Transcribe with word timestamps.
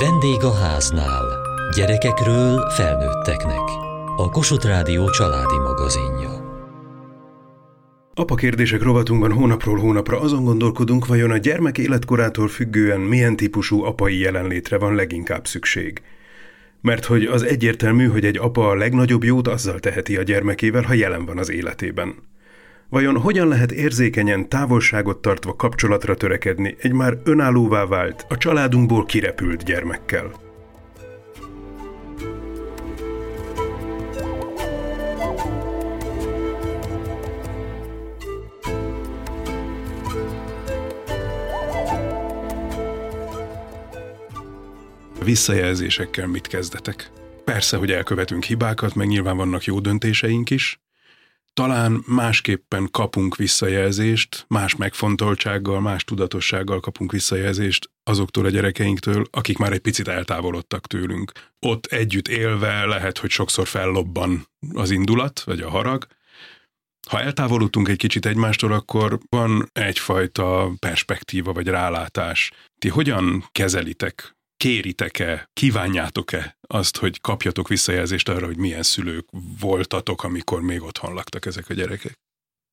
Vendég 0.00 0.42
a 0.42 0.54
háznál. 0.54 1.24
Gyerekekről 1.76 2.70
felnőtteknek. 2.70 3.68
A 4.16 4.28
Kossuth 4.30 4.66
Rádió 4.66 5.10
családi 5.10 5.58
magazinja. 5.58 6.30
Apa 8.14 8.34
kérdések 8.34 8.82
rovatunkban 8.82 9.32
hónapról 9.32 9.78
hónapra 9.78 10.20
azon 10.20 10.44
gondolkodunk, 10.44 11.06
vajon 11.06 11.30
a 11.30 11.36
gyermek 11.36 11.78
életkorától 11.78 12.48
függően 12.48 13.00
milyen 13.00 13.36
típusú 13.36 13.82
apai 13.82 14.18
jelenlétre 14.18 14.78
van 14.78 14.94
leginkább 14.94 15.46
szükség. 15.46 16.02
Mert 16.80 17.04
hogy 17.04 17.24
az 17.24 17.42
egyértelmű, 17.42 18.06
hogy 18.06 18.24
egy 18.24 18.38
apa 18.38 18.68
a 18.68 18.74
legnagyobb 18.74 19.24
jót 19.24 19.48
azzal 19.48 19.78
teheti 19.78 20.16
a 20.16 20.22
gyermekével, 20.22 20.82
ha 20.82 20.92
jelen 20.92 21.24
van 21.24 21.38
az 21.38 21.50
életében. 21.50 22.14
Vajon 22.90 23.20
hogyan 23.20 23.48
lehet 23.48 23.72
érzékenyen, 23.72 24.48
távolságot 24.48 25.18
tartva 25.18 25.56
kapcsolatra 25.56 26.14
törekedni 26.14 26.76
egy 26.80 26.92
már 26.92 27.18
önállóvá 27.24 27.86
vált, 27.86 28.26
a 28.28 28.36
családunkból 28.36 29.04
kirepült 29.04 29.64
gyermekkel? 29.64 30.32
Visszajelzésekkel 45.24 46.26
mit 46.26 46.46
kezdetek? 46.46 47.10
Persze, 47.44 47.76
hogy 47.76 47.90
elkövetünk 47.90 48.44
hibákat, 48.44 48.94
meg 48.94 49.06
nyilván 49.06 49.36
vannak 49.36 49.64
jó 49.64 49.80
döntéseink 49.80 50.50
is, 50.50 50.78
talán 51.58 52.02
másképpen 52.06 52.88
kapunk 52.90 53.36
visszajelzést, 53.36 54.44
más 54.48 54.76
megfontoltsággal, 54.76 55.80
más 55.80 56.04
tudatossággal 56.04 56.80
kapunk 56.80 57.12
visszajelzést 57.12 57.90
azoktól 58.02 58.44
a 58.44 58.48
gyerekeinktől, 58.48 59.24
akik 59.30 59.58
már 59.58 59.72
egy 59.72 59.80
picit 59.80 60.08
eltávolodtak 60.08 60.86
tőlünk. 60.86 61.32
Ott 61.66 61.86
együtt 61.86 62.28
élve 62.28 62.84
lehet, 62.84 63.18
hogy 63.18 63.30
sokszor 63.30 63.66
fellobban 63.66 64.48
az 64.72 64.90
indulat, 64.90 65.40
vagy 65.40 65.60
a 65.60 65.70
harag. 65.70 66.06
Ha 67.08 67.20
eltávolodtunk 67.20 67.88
egy 67.88 67.98
kicsit 67.98 68.26
egymástól, 68.26 68.72
akkor 68.72 69.18
van 69.28 69.70
egyfajta 69.72 70.72
perspektíva 70.78 71.52
vagy 71.52 71.66
rálátás. 71.66 72.52
Ti 72.78 72.88
hogyan 72.88 73.44
kezelitek 73.52 74.37
kéritek-e, 74.58 75.50
kívánjátok-e 75.52 76.58
azt, 76.60 76.96
hogy 76.96 77.20
kapjatok 77.20 77.68
visszajelzést 77.68 78.28
arra, 78.28 78.46
hogy 78.46 78.56
milyen 78.56 78.82
szülők 78.82 79.28
voltatok, 79.60 80.24
amikor 80.24 80.60
még 80.60 80.82
otthon 80.82 81.14
laktak 81.14 81.46
ezek 81.46 81.68
a 81.68 81.74
gyerekek? 81.74 82.18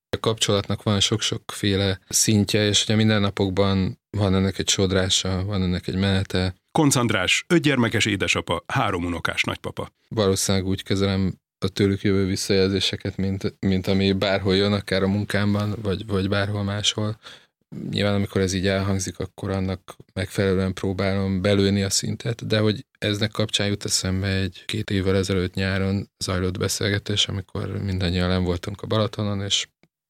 A 0.09 0.19
kapcsolatnak 0.19 0.83
van 0.83 0.99
sok-sokféle 0.99 1.99
szintje, 2.07 2.67
és 2.67 2.83
ugye 2.83 2.95
mindennapokban 2.95 3.99
van 4.17 4.35
ennek 4.35 4.57
egy 4.57 4.69
sodrása, 4.69 5.43
van 5.43 5.61
ennek 5.61 5.87
egy 5.87 5.95
menete. 5.95 6.55
Konc 6.71 6.95
András, 6.95 7.45
öt 7.47 7.61
gyermekes 7.61 8.05
édesapa, 8.05 8.63
három 8.67 9.05
unokás 9.05 9.43
nagypapa. 9.43 9.89
Valószínűleg 10.07 10.67
úgy 10.67 10.83
kezelem 10.83 11.39
a 11.65 11.67
tőlük 11.67 12.01
jövő 12.01 12.25
visszajelzéseket, 12.25 13.17
mint, 13.17 13.55
mint 13.59 13.87
ami 13.87 14.11
bárhol 14.11 14.55
jön, 14.55 14.73
akár 14.73 15.03
a 15.03 15.07
munkámban, 15.07 15.75
vagy, 15.81 16.05
vagy 16.05 16.29
bárhol 16.29 16.63
máshol 16.63 17.17
nyilván 17.89 18.13
amikor 18.13 18.41
ez 18.41 18.53
így 18.53 18.67
elhangzik, 18.67 19.19
akkor 19.19 19.49
annak 19.49 19.95
megfelelően 20.13 20.73
próbálom 20.73 21.41
belőni 21.41 21.83
a 21.83 21.89
szintet, 21.89 22.47
de 22.47 22.59
hogy 22.59 22.85
eznek 22.97 23.31
kapcsán 23.31 23.67
jut 23.67 23.85
eszembe 23.85 24.27
egy 24.27 24.63
két 24.65 24.89
évvel 24.89 25.15
ezelőtt 25.15 25.53
nyáron 25.53 26.09
zajlott 26.23 26.57
beszélgetés, 26.57 27.27
amikor 27.27 27.83
mindannyian 27.83 28.29
nem 28.29 28.43
voltunk 28.43 28.81
a 28.81 28.87
Balatonon, 28.87 29.41
és 29.41 29.67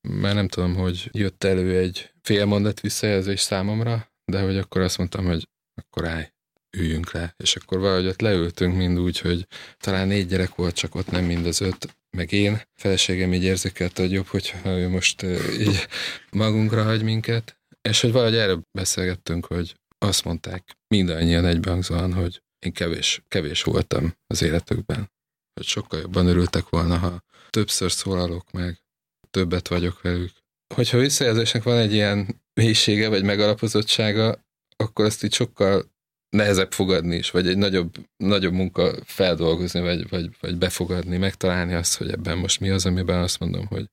már 0.07 0.35
nem 0.35 0.47
tudom, 0.47 0.75
hogy 0.75 1.09
jött 1.11 1.43
elő 1.43 1.77
egy 1.77 2.11
félmondat 2.21 2.79
visszajelzés 2.79 3.39
számomra, 3.39 4.11
de 4.31 4.41
hogy 4.41 4.57
akkor 4.57 4.81
azt 4.81 4.97
mondtam, 4.97 5.25
hogy 5.25 5.47
akkor 5.81 6.07
állj, 6.07 6.33
üljünk 6.77 7.11
le. 7.11 7.33
És 7.37 7.55
akkor 7.55 7.79
valahogy 7.79 8.07
ott 8.07 8.21
leültünk 8.21 8.75
mind 8.75 8.99
úgy, 8.99 9.19
hogy 9.19 9.47
talán 9.77 10.07
négy 10.07 10.27
gyerek 10.27 10.55
volt, 10.55 10.75
csak 10.75 10.95
ott 10.95 11.11
nem 11.11 11.23
mind 11.23 11.45
az 11.45 11.61
öt, 11.61 11.95
meg 12.17 12.31
én. 12.31 12.53
A 12.53 12.61
feleségem 12.75 13.33
így 13.33 13.43
érzékelte, 13.43 14.01
hogy 14.01 14.11
jobb, 14.11 14.27
hogyha 14.27 14.69
ő 14.69 14.89
most 14.89 15.23
így 15.59 15.87
magunkra 16.31 16.83
hagy 16.83 17.03
minket. 17.03 17.57
És 17.89 18.01
hogy 18.01 18.11
valahogy 18.11 18.35
erről 18.35 18.61
beszélgettünk, 18.71 19.45
hogy 19.45 19.75
azt 19.97 20.23
mondták 20.23 20.77
mindannyian 20.87 21.45
egybehangzóan, 21.45 22.13
hogy 22.13 22.41
én 22.65 22.73
kevés, 22.73 23.21
kevés 23.27 23.63
voltam 23.63 24.13
az 24.27 24.41
életükben. 24.41 25.11
Hogy 25.53 25.65
sokkal 25.65 25.99
jobban 25.99 26.27
örültek 26.27 26.69
volna, 26.69 26.97
ha 26.97 27.23
többször 27.49 27.91
szólalok 27.91 28.51
meg, 28.51 28.81
többet 29.29 29.67
vagyok 29.67 30.01
velük. 30.01 30.31
Hogyha 30.75 30.97
visszajelzésnek 30.97 31.63
van 31.63 31.77
egy 31.77 31.93
ilyen 31.93 32.41
mélysége 32.53 33.09
vagy 33.09 33.23
megalapozottsága, 33.23 34.45
akkor 34.75 35.05
azt 35.05 35.23
így 35.23 35.33
sokkal 35.33 35.93
nehezebb 36.29 36.71
fogadni 36.71 37.15
is, 37.15 37.31
vagy 37.31 37.47
egy 37.47 37.57
nagyobb, 37.57 37.95
nagyobb 38.17 38.53
munka 38.53 38.95
feldolgozni, 39.03 39.79
vagy, 39.79 40.09
vagy, 40.09 40.29
vagy 40.39 40.57
befogadni, 40.57 41.17
megtalálni 41.17 41.73
azt, 41.73 41.97
hogy 41.97 42.11
ebben 42.11 42.37
most 42.37 42.59
mi 42.59 42.69
az, 42.69 42.85
amiben 42.85 43.19
azt 43.19 43.39
mondom, 43.39 43.65
hogy 43.65 43.89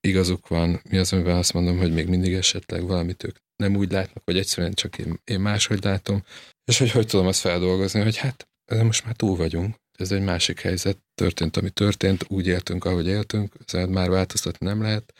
igazuk 0.00 0.48
van, 0.48 0.80
mi 0.90 0.98
az, 0.98 1.12
amiben 1.12 1.36
azt 1.36 1.52
mondom, 1.52 1.78
hogy 1.78 1.92
még 1.92 2.08
mindig 2.08 2.32
esetleg 2.32 2.86
valamit 2.86 3.24
ők 3.24 3.36
nem 3.56 3.76
úgy 3.76 3.90
látnak, 3.90 4.24
vagy 4.24 4.38
egyszerűen 4.38 4.72
csak 4.72 4.98
én, 4.98 5.20
én 5.24 5.40
máshogy 5.40 5.84
látom, 5.84 6.22
és 6.64 6.78
hogy 6.78 6.90
hogy 6.90 7.06
tudom 7.06 7.26
azt 7.26 7.40
feldolgozni, 7.40 8.00
hogy 8.00 8.16
hát 8.16 8.48
ezen 8.64 8.86
most 8.86 9.04
már 9.04 9.14
túl 9.14 9.36
vagyunk, 9.36 9.74
ez 9.98 10.12
egy 10.12 10.22
másik 10.22 10.60
helyzet, 10.60 10.98
történt, 11.14 11.56
ami 11.56 11.70
történt, 11.70 12.24
úgy 12.28 12.46
éltünk, 12.46 12.84
ahogy 12.84 13.06
éltünk, 13.06 13.54
ezen 13.66 13.88
már 13.88 14.10
változtatni 14.10 14.66
nem 14.66 14.82
lehet, 14.82 15.12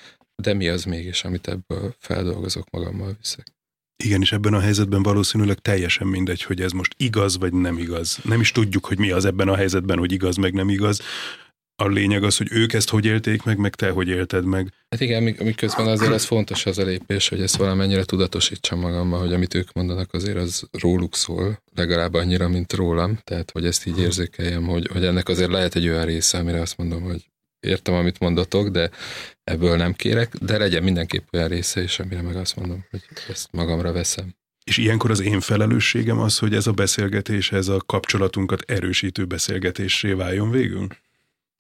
de 0.42 0.54
mi 0.54 0.68
az 0.68 0.84
mégis, 0.84 1.24
amit 1.24 1.48
ebből 1.48 1.94
feldolgozok 1.98 2.70
magammal 2.70 3.16
viszek. 3.18 3.47
Igen, 4.04 4.20
és 4.20 4.32
ebben 4.32 4.54
a 4.54 4.60
helyzetben 4.60 5.02
valószínűleg 5.02 5.58
teljesen 5.58 6.06
mindegy, 6.06 6.42
hogy 6.42 6.60
ez 6.60 6.72
most 6.72 6.94
igaz 6.97 7.38
vagy 7.38 7.52
nem 7.52 7.78
igaz. 7.78 8.18
Nem 8.22 8.41
is 8.41 8.52
tudjuk, 8.52 8.86
hogy 8.86 8.98
mi 8.98 9.10
az 9.10 9.24
ebben 9.24 9.48
a 9.48 9.56
helyzetben, 9.56 9.98
hogy 9.98 10.12
igaz 10.12 10.36
meg 10.36 10.52
nem 10.52 10.68
igaz. 10.68 11.00
A 11.80 11.88
lényeg 11.88 12.22
az, 12.22 12.36
hogy 12.36 12.48
ők 12.50 12.72
ezt 12.72 12.88
hogy 12.88 13.04
élték 13.04 13.42
meg, 13.42 13.58
meg 13.58 13.74
te 13.74 13.91
hogy 13.91 14.08
élted 14.08 14.44
meg. 14.44 14.72
Hát 14.88 15.00
igen, 15.00 15.22
miközben 15.22 15.86
azért 15.86 16.12
ez 16.12 16.24
fontos 16.24 16.66
az 16.66 16.78
a 16.78 16.82
lépés, 16.82 17.28
hogy 17.28 17.41
ezt 17.41 17.56
valamennyire 17.56 18.04
tudatosítsam 18.04 18.80
magamban, 18.80 19.20
hogy 19.20 19.32
amit 19.32 19.54
ők 19.54 19.72
mondanak 19.72 20.14
azért 20.14 20.36
az 20.36 20.68
róluk 20.72 21.16
szól, 21.16 21.62
legalább 21.74 22.14
annyira, 22.14 22.48
mint 22.48 22.72
rólam. 22.72 23.18
Tehát, 23.24 23.50
hogy 23.50 23.66
ezt 23.66 23.86
így 23.86 23.98
érzékeljem, 23.98 24.64
hogy, 24.64 24.88
hogy 24.92 25.04
ennek 25.04 25.28
azért 25.28 25.50
lehet 25.50 25.74
egy 25.74 25.88
olyan 25.88 26.04
része, 26.04 26.38
amire 26.38 26.60
azt 26.60 26.76
mondom, 26.76 27.02
hogy 27.02 27.24
értem, 27.60 27.94
amit 27.94 28.18
mondatok, 28.18 28.68
de 28.68 28.91
ebből 29.44 29.76
nem 29.76 29.92
kérek, 29.92 30.34
de 30.34 30.58
legyen 30.58 30.82
mindenképp 30.82 31.24
olyan 31.32 31.48
része 31.48 31.82
is, 31.82 31.98
amire 31.98 32.22
meg 32.22 32.36
azt 32.36 32.56
mondom, 32.56 32.84
hogy 32.91 33.02
ezt 33.28 33.48
magamra 33.52 33.92
veszem. 33.92 34.34
És 34.64 34.76
ilyenkor 34.76 35.10
az 35.10 35.20
én 35.20 35.41
felelősségem 35.41 36.18
az, 36.18 36.38
hogy 36.38 36.54
ez 36.54 36.66
a 36.66 36.72
beszélgetés, 36.72 37.52
ez 37.52 37.68
a 37.68 37.82
kapcsolatunkat 37.86 38.62
erősítő 38.66 39.24
beszélgetésé 39.24 40.12
váljon 40.12 40.50
végül? 40.50 40.86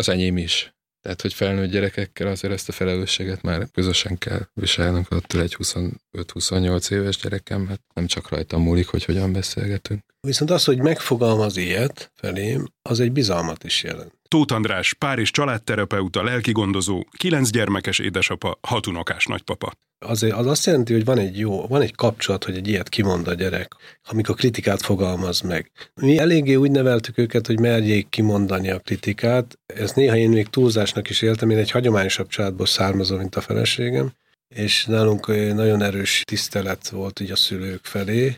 Az 0.00 0.08
enyém 0.08 0.36
is. 0.36 0.74
Tehát, 1.00 1.20
hogy 1.20 1.34
felnőtt 1.34 1.70
gyerekekkel 1.70 2.26
azért 2.26 2.52
ezt 2.52 2.68
a 2.68 2.72
felelősséget 2.72 3.42
már 3.42 3.70
közösen 3.72 4.18
kell 4.18 4.48
viselnünk, 4.54 5.10
ott 5.10 5.32
egy 5.32 5.56
25-28 6.12 6.90
éves 6.90 7.16
gyerekem, 7.16 7.66
hát 7.66 7.80
nem 7.94 8.06
csak 8.06 8.28
rajta 8.28 8.58
múlik, 8.58 8.86
hogy 8.86 9.04
hogyan 9.04 9.32
beszélgetünk. 9.32 10.04
Viszont 10.22 10.50
az, 10.50 10.64
hogy 10.64 10.78
megfogalmaz 10.78 11.56
ilyet 11.56 12.12
felém, 12.14 12.68
az 12.82 13.00
egy 13.00 13.12
bizalmat 13.12 13.64
is 13.64 13.82
jelent. 13.82 14.12
Tóth 14.28 14.54
András, 14.54 14.94
pár 14.94 15.18
és 15.18 15.30
családterapeuta, 15.30 16.22
lelkigondozó, 16.22 17.04
kilenc 17.16 17.50
gyermekes 17.50 17.98
édesapa, 17.98 18.58
hat 18.60 18.86
unokás 18.86 19.26
nagypapa. 19.26 19.72
Az, 19.98 20.22
az 20.22 20.46
azt 20.46 20.66
jelenti, 20.66 20.92
hogy 20.92 21.04
van 21.04 21.18
egy 21.18 21.38
jó, 21.38 21.66
van 21.66 21.80
egy 21.82 21.94
kapcsolat, 21.94 22.44
hogy 22.44 22.56
egy 22.56 22.68
ilyet 22.68 22.88
kimond 22.88 23.28
a 23.28 23.34
gyerek, 23.34 23.74
amikor 24.08 24.34
kritikát 24.34 24.82
fogalmaz 24.82 25.40
meg. 25.40 25.70
Mi 25.94 26.18
eléggé 26.18 26.54
úgy 26.54 26.70
neveltük 26.70 27.18
őket, 27.18 27.46
hogy 27.46 27.60
merjék 27.60 28.08
kimondani 28.08 28.70
a 28.70 28.78
kritikát. 28.78 29.58
Ezt 29.66 29.96
néha 29.96 30.16
én 30.16 30.30
még 30.30 30.48
túlzásnak 30.48 31.10
is 31.10 31.22
éltem, 31.22 31.50
én 31.50 31.58
egy 31.58 31.70
hagyományosabb 31.70 32.28
családból 32.28 32.66
származom, 32.66 33.18
mint 33.18 33.36
a 33.36 33.40
feleségem, 33.40 34.12
és 34.48 34.84
nálunk 34.84 35.26
nagyon 35.54 35.82
erős 35.82 36.22
tisztelet 36.24 36.88
volt 36.88 37.20
így 37.20 37.30
a 37.30 37.36
szülők 37.36 37.84
felé, 37.84 38.36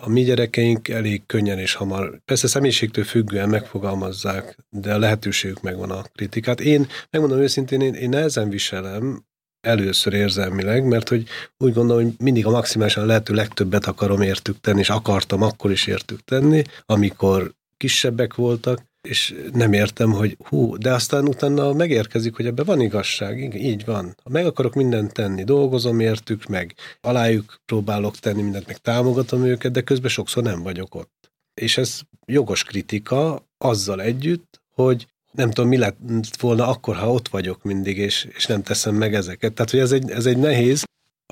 a 0.00 0.08
mi 0.08 0.22
gyerekeink 0.22 0.88
elég 0.88 1.26
könnyen 1.26 1.58
és 1.58 1.74
hamar, 1.74 2.20
persze 2.24 2.46
személyiségtől 2.46 3.04
függően 3.04 3.48
megfogalmazzák, 3.48 4.56
de 4.70 4.94
a 4.94 4.98
lehetőségük 4.98 5.60
megvan 5.60 5.90
a 5.90 6.02
kritikát. 6.02 6.60
Én, 6.60 6.86
megmondom 7.10 7.38
őszintén, 7.38 7.80
én, 7.80 7.94
én 7.94 8.08
nehezen 8.08 8.48
viselem 8.48 9.26
először 9.60 10.12
érzelmileg, 10.12 10.84
mert 10.84 11.08
hogy 11.08 11.28
úgy 11.58 11.72
gondolom, 11.72 12.02
hogy 12.02 12.12
mindig 12.18 12.46
a 12.46 12.50
maximálisan 12.50 13.06
lehető 13.06 13.34
legtöbbet 13.34 13.86
akarom 13.86 14.22
értük 14.22 14.60
tenni, 14.60 14.78
és 14.78 14.90
akartam 14.90 15.42
akkor 15.42 15.70
is 15.70 15.86
értük 15.86 16.24
tenni, 16.24 16.62
amikor 16.86 17.54
kisebbek 17.76 18.34
voltak, 18.34 18.87
és 19.00 19.34
nem 19.52 19.72
értem, 19.72 20.12
hogy 20.12 20.36
hú, 20.44 20.76
de 20.76 20.92
aztán 20.92 21.28
utána 21.28 21.72
megérkezik, 21.72 22.36
hogy 22.36 22.46
ebben 22.46 22.64
van 22.64 22.80
igazság, 22.80 23.54
így 23.54 23.84
van. 23.84 24.16
Meg 24.30 24.46
akarok 24.46 24.74
mindent 24.74 25.12
tenni, 25.12 25.44
dolgozom 25.44 26.00
értük, 26.00 26.46
meg 26.46 26.74
alájuk 27.00 27.60
próbálok 27.66 28.16
tenni 28.16 28.42
mindent, 28.42 28.66
meg 28.66 28.76
támogatom 28.76 29.44
őket, 29.44 29.72
de 29.72 29.80
közben 29.80 30.10
sokszor 30.10 30.42
nem 30.42 30.62
vagyok 30.62 30.94
ott. 30.94 31.30
És 31.54 31.78
ez 31.78 32.00
jogos 32.26 32.64
kritika 32.64 33.48
azzal 33.58 34.02
együtt, 34.02 34.60
hogy 34.74 35.06
nem 35.32 35.50
tudom, 35.50 35.70
mi 35.70 35.76
lett 35.76 35.98
volna 36.40 36.68
akkor, 36.68 36.96
ha 36.96 37.12
ott 37.12 37.28
vagyok 37.28 37.62
mindig, 37.62 37.98
és, 37.98 38.28
és 38.34 38.46
nem 38.46 38.62
teszem 38.62 38.94
meg 38.94 39.14
ezeket. 39.14 39.52
Tehát, 39.52 39.70
hogy 39.70 39.80
ez 39.80 39.92
egy, 39.92 40.10
ez 40.10 40.26
egy 40.26 40.38
nehéz. 40.38 40.84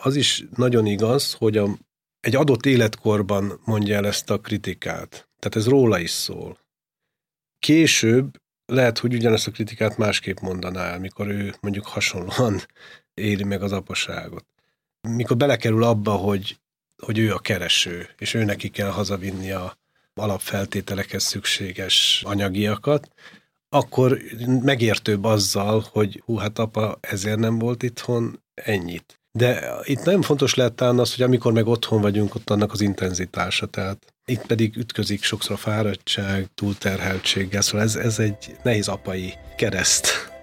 Az 0.03 0.17
is 0.17 0.45
nagyon 0.57 0.87
igaz, 0.87 1.33
hogy 1.33 1.57
a, 1.57 1.79
egy 2.21 2.37
adott 2.37 2.67
életkorban 2.67 3.61
mondja 3.65 3.97
el 3.97 4.07
ezt 4.07 4.31
a 4.31 4.41
kritikát 4.41 5.29
Tehát 5.39 5.57
ez 5.57 5.67
róla 5.67 5.99
is 5.99 6.11
szól. 6.11 6.59
Később 7.67 8.41
lehet, 8.67 8.99
hogy 8.99 9.15
ugyanezt 9.15 9.47
a 9.47 9.51
kritikát 9.51 9.97
másképp 9.97 10.39
mondaná 10.39 10.85
el, 10.85 10.99
mikor 10.99 11.29
ő 11.29 11.55
mondjuk 11.61 11.87
hasonlóan 11.87 12.61
éli 13.15 13.45
meg 13.45 13.63
az 13.63 13.73
apaságot. 13.73 14.47
Mikor 15.09 15.37
belekerül 15.37 15.83
abba, 15.83 16.13
hogy, 16.13 16.59
hogy 17.03 17.19
ő 17.19 17.33
a 17.33 17.39
kereső, 17.39 18.09
és 18.19 18.35
ő 18.35 18.45
neki 18.45 18.69
kell 18.69 18.91
hazavinni 18.91 19.51
a 19.51 19.79
alapfeltételekhez 20.15 21.23
szükséges 21.23 22.23
anyagiakat, 22.27 23.09
akkor 23.69 24.19
megértőbb 24.63 25.25
azzal, 25.25 25.85
hogy 25.91 26.23
hú, 26.25 26.37
hát 26.37 26.59
apa 26.59 26.99
ezért 27.01 27.39
nem 27.39 27.59
volt 27.59 27.83
itthon, 27.83 28.43
ennyit. 28.55 29.16
De 29.37 29.81
itt 29.85 30.05
nagyon 30.05 30.23
fontos 30.23 30.55
lehet 30.55 30.73
talán 30.73 30.99
az, 30.99 31.15
hogy 31.15 31.25
amikor 31.25 31.53
meg 31.53 31.67
otthon 31.67 32.01
vagyunk, 32.01 32.35
ott 32.35 32.51
annak 32.51 32.73
az 32.73 32.81
intenzitása. 32.81 33.67
Tehát 33.67 33.99
itt 34.25 34.47
pedig 34.47 34.77
ütközik 34.77 35.23
sokszor 35.23 35.53
a 35.53 35.59
fáradtság, 35.59 36.47
túlterheltséggel, 36.55 37.61
szóval 37.61 37.87
ez, 37.87 37.97
ez 37.97 38.19
egy 38.19 38.57
nehéz 38.63 38.89
apai 38.89 39.35
kereszt. 39.57 40.36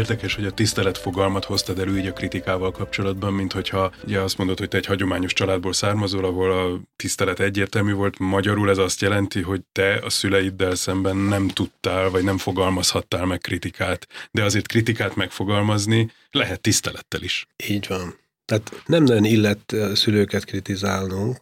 Érdekes, 0.00 0.34
hogy 0.34 0.44
a 0.44 0.50
tisztelet 0.50 0.98
fogalmat 0.98 1.44
hoztad 1.44 1.78
elő 1.78 1.98
így 1.98 2.06
a 2.06 2.12
kritikával 2.12 2.70
kapcsolatban, 2.70 3.32
mint 3.32 3.52
hogyha 3.52 3.92
ugye 4.04 4.20
azt 4.20 4.38
mondod, 4.38 4.58
hogy 4.58 4.68
te 4.68 4.76
egy 4.76 4.86
hagyományos 4.86 5.32
családból 5.32 5.72
származol, 5.72 6.24
ahol 6.24 6.52
a 6.52 6.80
tisztelet 6.96 7.40
egyértelmű 7.40 7.92
volt. 7.92 8.18
Magyarul 8.18 8.70
ez 8.70 8.78
azt 8.78 9.00
jelenti, 9.00 9.40
hogy 9.40 9.60
te 9.72 9.94
a 10.04 10.10
szüleiddel 10.10 10.74
szemben 10.74 11.16
nem 11.16 11.48
tudtál, 11.48 12.10
vagy 12.10 12.24
nem 12.24 12.38
fogalmazhattál 12.38 13.26
meg 13.26 13.38
kritikát, 13.38 14.06
de 14.30 14.44
azért 14.44 14.66
kritikát 14.66 15.14
megfogalmazni 15.14 16.12
lehet 16.30 16.60
tisztelettel 16.60 17.22
is. 17.22 17.46
Így 17.68 17.86
van. 17.88 18.14
Tehát 18.44 18.82
nem 18.86 19.02
nagyon 19.02 19.24
illet 19.24 19.74
szülőket 19.94 20.44
kritizálnunk. 20.44 21.36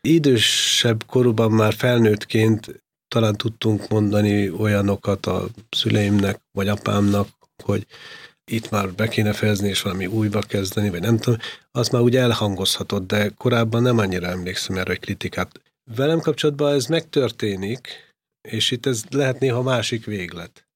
Idősebb 0.00 1.04
korúban 1.06 1.50
már 1.50 1.74
felnőttként 1.74 2.84
talán 3.08 3.36
tudtunk 3.36 3.88
mondani 3.88 4.50
olyanokat 4.50 5.26
a 5.26 5.46
szüleimnek, 5.70 6.40
vagy 6.52 6.68
apámnak, 6.68 7.28
hogy 7.62 7.86
itt 8.50 8.70
már 8.70 8.92
be 8.92 9.08
kéne 9.08 9.32
fejezni, 9.32 9.68
és 9.68 9.82
valami 9.82 10.06
újba 10.06 10.40
kezdeni, 10.40 10.90
vagy 10.90 11.00
nem 11.00 11.18
tudom, 11.18 11.38
az 11.70 11.88
már 11.88 12.02
úgy 12.02 12.16
elhangozhatott, 12.16 13.06
de 13.06 13.28
korábban 13.28 13.82
nem 13.82 13.98
annyira 13.98 14.26
emlékszem 14.26 14.76
erre, 14.76 14.90
hogy 14.90 15.00
kritikát. 15.00 15.60
Velem 15.94 16.20
kapcsolatban 16.20 16.74
ez 16.74 16.86
megtörténik, 16.86 17.88
és 18.48 18.70
itt 18.70 18.86
ez 18.86 19.02
lehet 19.10 19.38
néha 19.38 19.62
másik 19.62 20.04
véglet. 20.04 20.66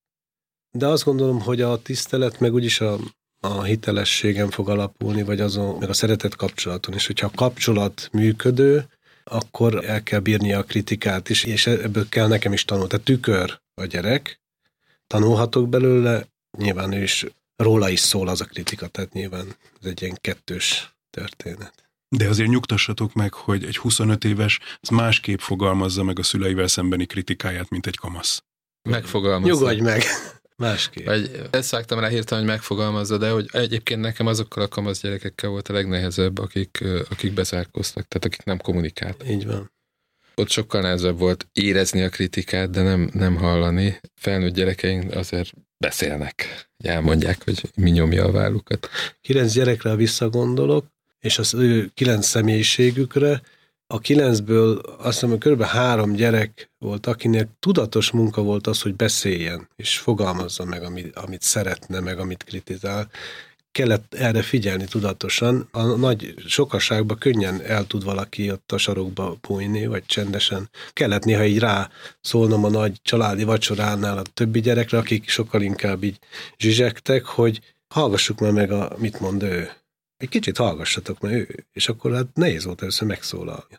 De 0.71 0.87
azt 0.87 1.05
gondolom, 1.05 1.41
hogy 1.41 1.61
a 1.61 1.83
tisztelet 1.83 2.41
meg 2.41 2.53
úgyis 2.55 2.81
a, 2.81 2.99
a 3.41 3.63
hitelességen 3.63 4.51
fog 4.51 4.69
alapulni, 4.69 5.23
vagy 5.23 5.41
azon, 5.41 5.79
meg 5.79 5.89
a 5.89 5.93
szeretet 5.93 6.37
kapcsolaton. 6.37 6.95
És 6.95 7.07
hogyha 7.07 7.27
a 7.27 7.37
kapcsolat 7.37 8.09
működő, 8.13 8.89
akkor 9.25 9.85
el 9.85 10.03
kell 10.03 10.21
bírni 10.21 10.53
a 10.53 10.63
kritikát 10.63 11.29
is, 11.29 11.45
és 11.45 11.67
ebből 11.67 12.09
kell 12.09 12.27
nekem 12.27 12.53
is 12.53 12.65
tanulni. 12.65 12.89
Tehát 12.89 13.05
tükör 13.05 13.61
a 13.75 13.85
gyerek, 13.85 14.41
tanulhatok 15.07 15.69
belőle, 15.69 16.27
nyilván 16.59 16.93
ő 16.93 17.03
is, 17.03 17.27
róla 17.57 17.89
is 17.89 18.01
szól 18.01 18.29
az 18.29 18.41
a 18.41 18.45
kritika, 18.45 18.87
tehát 18.87 19.13
nyilván 19.13 19.47
ez 19.81 19.87
egy 19.87 20.03
ilyen 20.03 20.19
kettős 20.21 20.95
történet. 21.11 21.91
De 22.17 22.29
azért 22.29 22.49
nyugtassatok 22.49 23.13
meg, 23.13 23.35
hogy 23.35 23.65
egy 23.65 23.77
25 23.77 24.25
éves 24.25 24.59
az 24.81 24.89
másképp 24.89 25.39
fogalmazza 25.39 26.03
meg 26.03 26.19
a 26.19 26.23
szüleivel 26.23 26.67
szembeni 26.67 27.07
kritikáját, 27.07 27.71
mint 27.71 27.87
egy 27.87 27.97
kamasz. 27.97 28.43
Megfogalmazza. 28.89 29.53
Nyugodj 29.53 29.81
meg! 29.81 30.03
Másképp. 30.57 31.07
Vagy 31.07 31.49
ezt 31.51 31.71
vágtam 31.71 31.99
rá 31.99 32.09
hirtelen, 32.09 32.45
hogy 32.45 32.53
megfogalmazza, 32.53 33.19
de 33.19 33.31
hogy 33.31 33.49
egyébként 33.53 34.01
nekem 34.01 34.27
azokkal 34.27 34.63
a 34.63 34.69
kamasz 34.69 35.01
gyerekekkel 35.01 35.51
volt 35.51 35.69
a 35.69 35.73
legnehezebb, 35.73 36.39
akik, 36.39 36.85
akik 37.11 37.33
bezárkoztak, 37.33 38.09
tehát 38.09 38.25
akik 38.25 38.45
nem 38.45 38.59
kommunikált. 38.59 39.25
Így 39.29 39.47
van. 39.47 39.73
Ott 40.35 40.51
sokkal 40.51 40.81
nehezebb 40.81 41.19
volt 41.19 41.49
érezni 41.53 42.03
a 42.03 42.09
kritikát, 42.09 42.71
de 42.71 42.83
nem, 42.83 43.11
nem 43.13 43.37
hallani. 43.37 44.01
Felnőtt 44.15 44.55
gyerekeink 44.55 45.15
azért 45.15 45.53
beszélnek, 45.81 46.67
elmondják, 46.85 47.45
hogy 47.45 47.71
mi 47.77 47.91
nyomja 47.91 48.25
a 48.25 48.31
vállukat. 48.31 48.89
Kilenc 49.21 49.53
gyerekre 49.53 49.95
visszagondolok, 49.95 50.87
és 51.19 51.39
az 51.39 51.55
ő 51.55 51.91
kilenc 51.95 52.27
személyiségükre, 52.27 53.43
a 53.87 53.99
kilencből 53.99 54.79
azt 54.79 55.21
hiszem, 55.21 55.29
hogy 55.29 55.39
kb. 55.39 55.63
három 55.63 56.13
gyerek 56.13 56.71
volt, 56.79 57.07
akinek 57.07 57.49
tudatos 57.59 58.11
munka 58.11 58.43
volt 58.43 58.67
az, 58.67 58.83
hogy 58.83 58.95
beszéljen, 58.95 59.69
és 59.77 59.99
fogalmazza 59.99 60.65
meg, 60.65 60.83
amit, 60.83 61.17
amit 61.17 61.43
szeretne, 61.43 62.01
meg 62.01 62.19
amit 62.19 62.45
kritizál 62.45 63.11
kellett 63.73 64.15
erre 64.15 64.43
figyelni 64.43 64.85
tudatosan. 64.85 65.69
A 65.71 65.83
nagy 65.83 66.35
sokaságban 66.47 67.19
könnyen 67.19 67.63
el 67.63 67.87
tud 67.87 68.05
valaki 68.05 68.51
ott 68.51 68.73
a 68.73 68.79
sarokba 68.79 69.37
bújni, 69.41 69.87
vagy 69.87 70.07
csendesen. 70.07 70.71
Kellett 70.93 71.25
néha 71.25 71.45
így 71.45 71.59
rá 71.59 71.91
szólnom 72.21 72.65
a 72.65 72.71
nagy 72.71 73.01
családi 73.03 73.45
vacsoránál 73.45 74.19
a 74.19 74.23
többi 74.23 74.61
gyerekre, 74.61 74.99
akik 74.99 75.29
sokkal 75.29 75.63
inkább 75.63 76.03
így 76.03 76.19
zsizsegtek, 76.59 77.25
hogy 77.25 77.61
hallgassuk 77.89 78.39
már 78.39 78.53
meg, 78.53 78.73
a, 78.73 78.93
mit 78.97 79.21
mond 79.21 79.43
ő. 79.43 79.71
Egy 80.17 80.29
kicsit 80.29 80.57
hallgassatok, 80.57 81.21
mert 81.21 81.35
ő, 81.35 81.67
és 81.73 81.89
akkor 81.89 82.13
hát 82.13 82.27
nehéz 82.35 82.65
volt 82.65 82.81
először 82.81 83.09
megszólalni. 83.09 83.79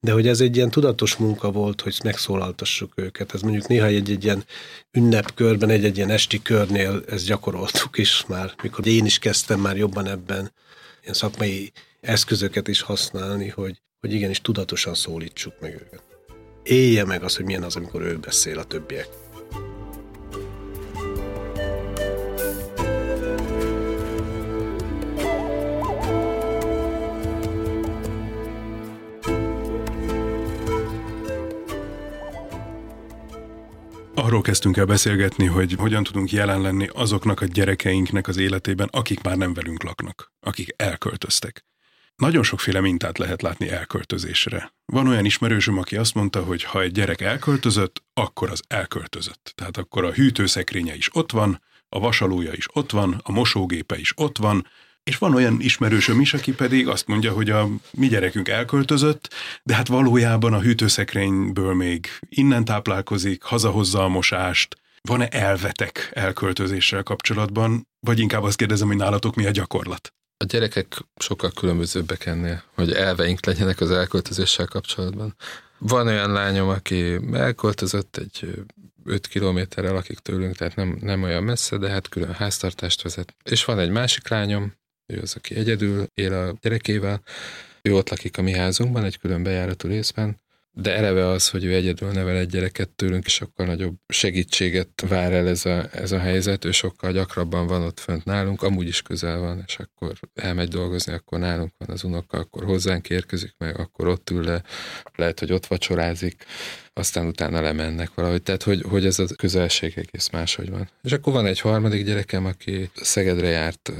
De 0.00 0.12
hogy 0.12 0.28
ez 0.28 0.40
egy 0.40 0.56
ilyen 0.56 0.70
tudatos 0.70 1.16
munka 1.16 1.50
volt, 1.50 1.80
hogy 1.80 2.00
megszólaltassuk 2.04 2.92
őket. 2.94 3.34
Ez 3.34 3.40
mondjuk 3.40 3.66
néha 3.66 3.86
egy, 3.86 4.10
egy 4.10 4.24
ilyen 4.24 4.44
ünnepkörben, 4.90 5.68
egy, 5.68 5.84
egy 5.84 5.96
ilyen 5.96 6.10
esti 6.10 6.42
körnél 6.42 7.02
ezt 7.08 7.26
gyakoroltuk 7.26 7.98
is 7.98 8.24
már, 8.26 8.54
mikor 8.62 8.86
én 8.86 9.04
is 9.04 9.18
kezdtem 9.18 9.60
már 9.60 9.76
jobban 9.76 10.06
ebben 10.06 10.52
ilyen 11.02 11.14
szakmai 11.14 11.72
eszközöket 12.00 12.68
is 12.68 12.80
használni, 12.80 13.48
hogy, 13.48 13.82
hogy 14.00 14.12
igenis 14.12 14.40
tudatosan 14.40 14.94
szólítsuk 14.94 15.60
meg 15.60 15.72
őket. 15.72 16.02
Élje 16.62 17.04
meg 17.04 17.22
az, 17.22 17.36
hogy 17.36 17.44
milyen 17.44 17.62
az, 17.62 17.76
amikor 17.76 18.02
ő 18.02 18.18
beszél 18.18 18.58
a 18.58 18.64
többiek. 18.64 19.08
Arról 34.22 34.40
kezdtünk 34.40 34.76
el 34.76 34.84
beszélgetni, 34.84 35.46
hogy 35.46 35.74
hogyan 35.78 36.02
tudunk 36.02 36.30
jelen 36.30 36.60
lenni 36.60 36.88
azoknak 36.92 37.40
a 37.40 37.44
gyerekeinknek 37.44 38.28
az 38.28 38.36
életében, 38.36 38.88
akik 38.92 39.22
már 39.22 39.36
nem 39.36 39.54
velünk 39.54 39.82
laknak, 39.82 40.32
akik 40.40 40.74
elköltöztek. 40.76 41.64
Nagyon 42.16 42.42
sokféle 42.42 42.80
mintát 42.80 43.18
lehet 43.18 43.42
látni 43.42 43.68
elköltözésre. 43.68 44.72
Van 44.84 45.06
olyan 45.06 45.24
ismerősöm, 45.24 45.78
aki 45.78 45.96
azt 45.96 46.14
mondta, 46.14 46.42
hogy 46.42 46.62
ha 46.62 46.80
egy 46.80 46.92
gyerek 46.92 47.20
elköltözött, 47.20 48.02
akkor 48.14 48.50
az 48.50 48.62
elköltözött. 48.68 49.52
Tehát 49.54 49.76
akkor 49.76 50.04
a 50.04 50.12
hűtőszekrénye 50.12 50.94
is 50.96 51.14
ott 51.14 51.32
van, 51.32 51.62
a 51.88 51.98
vasalója 51.98 52.52
is 52.52 52.66
ott 52.72 52.90
van, 52.90 53.20
a 53.22 53.32
mosógépe 53.32 53.98
is 53.98 54.12
ott 54.16 54.38
van, 54.38 54.66
és 55.02 55.18
van 55.18 55.34
olyan 55.34 55.56
ismerősöm 55.60 56.20
is, 56.20 56.34
aki 56.34 56.52
pedig 56.52 56.88
azt 56.88 57.06
mondja, 57.06 57.32
hogy 57.32 57.50
a 57.50 57.68
mi 57.90 58.08
gyerekünk 58.08 58.48
elköltözött, 58.48 59.34
de 59.62 59.74
hát 59.74 59.88
valójában 59.88 60.52
a 60.52 60.60
hűtőszekrényből 60.60 61.74
még 61.74 62.06
innen 62.28 62.64
táplálkozik, 62.64 63.42
hazahozza 63.42 64.04
a 64.04 64.08
mosást, 64.08 64.76
van-e 65.08 65.28
elvetek 65.30 66.10
elköltözéssel 66.14 67.02
kapcsolatban, 67.02 67.88
vagy 68.00 68.18
inkább 68.18 68.42
azt 68.42 68.56
kérdezem, 68.56 68.86
hogy 68.86 68.96
nálatok 68.96 69.34
mi 69.34 69.46
a 69.46 69.50
gyakorlat? 69.50 70.14
A 70.36 70.44
gyerekek 70.44 70.96
sokkal 71.16 71.50
különbözőbbek 71.50 72.26
ennél, 72.26 72.62
hogy 72.74 72.92
elveink 72.92 73.46
legyenek 73.46 73.80
az 73.80 73.90
elköltözéssel 73.90 74.66
kapcsolatban. 74.66 75.36
Van 75.78 76.06
olyan 76.06 76.32
lányom, 76.32 76.68
aki 76.68 77.18
elköltözött 77.32 78.16
egy 78.16 78.64
5 79.04 79.26
kilométerrel 79.26 79.92
lakik 79.92 80.18
tőlünk, 80.18 80.56
tehát 80.56 80.76
nem, 80.76 80.98
nem 81.00 81.22
olyan 81.22 81.42
messze, 81.42 81.76
de 81.76 81.88
hát 81.88 82.08
külön 82.08 82.32
háztartást 82.32 83.02
vezet. 83.02 83.34
És 83.44 83.64
van 83.64 83.78
egy 83.78 83.90
másik 83.90 84.28
lányom, 84.28 84.74
ő 85.12 85.20
az, 85.20 85.34
aki 85.36 85.54
egyedül 85.54 86.06
él 86.14 86.32
a 86.32 86.56
gyerekével, 86.60 87.22
ő 87.82 87.94
ott 87.94 88.08
lakik 88.08 88.38
a 88.38 88.42
mi 88.42 88.52
házunkban, 88.52 89.04
egy 89.04 89.18
külön 89.18 89.42
bejáratú 89.42 89.88
részben, 89.88 90.36
de 90.72 90.94
eleve 90.94 91.26
az, 91.26 91.48
hogy 91.48 91.64
ő 91.64 91.74
egyedül 91.74 92.10
nevel 92.10 92.36
egy 92.36 92.48
gyereket 92.48 92.88
tőlünk, 92.88 93.24
és 93.24 93.32
sokkal 93.32 93.66
nagyobb 93.66 93.94
segítséget 94.08 95.04
vár 95.08 95.32
el 95.32 95.48
ez 95.48 95.66
a, 95.66 95.88
ez 95.92 96.12
a 96.12 96.18
helyzet, 96.18 96.64
ő 96.64 96.70
sokkal 96.70 97.12
gyakrabban 97.12 97.66
van 97.66 97.82
ott 97.82 98.00
fönt 98.00 98.24
nálunk, 98.24 98.62
amúgy 98.62 98.86
is 98.86 99.02
közel 99.02 99.38
van, 99.38 99.62
és 99.66 99.76
akkor 99.78 100.12
elmegy 100.34 100.68
dolgozni, 100.68 101.12
akkor 101.12 101.38
nálunk 101.38 101.72
van 101.78 101.88
az 101.88 102.04
unoka, 102.04 102.38
akkor 102.38 102.64
hozzánk 102.64 103.10
érkezik 103.10 103.54
meg, 103.58 103.78
akkor 103.78 104.08
ott 104.08 104.30
ül 104.30 104.44
le, 104.44 104.62
lehet, 105.14 105.38
hogy 105.38 105.52
ott 105.52 105.66
vacsorázik, 105.66 106.44
aztán 106.92 107.26
utána 107.26 107.60
lemennek 107.60 108.14
valahogy, 108.14 108.42
tehát 108.42 108.62
hogy, 108.62 108.82
hogy 108.88 109.06
ez 109.06 109.18
a 109.18 109.26
közelség 109.36 109.92
egész 109.96 110.28
máshogy 110.28 110.70
van. 110.70 110.90
És 111.02 111.12
akkor 111.12 111.32
van 111.32 111.46
egy 111.46 111.60
harmadik 111.60 112.04
gyerekem, 112.04 112.46
aki 112.46 112.90
Szegedre 112.94 113.48
járt 113.48 113.92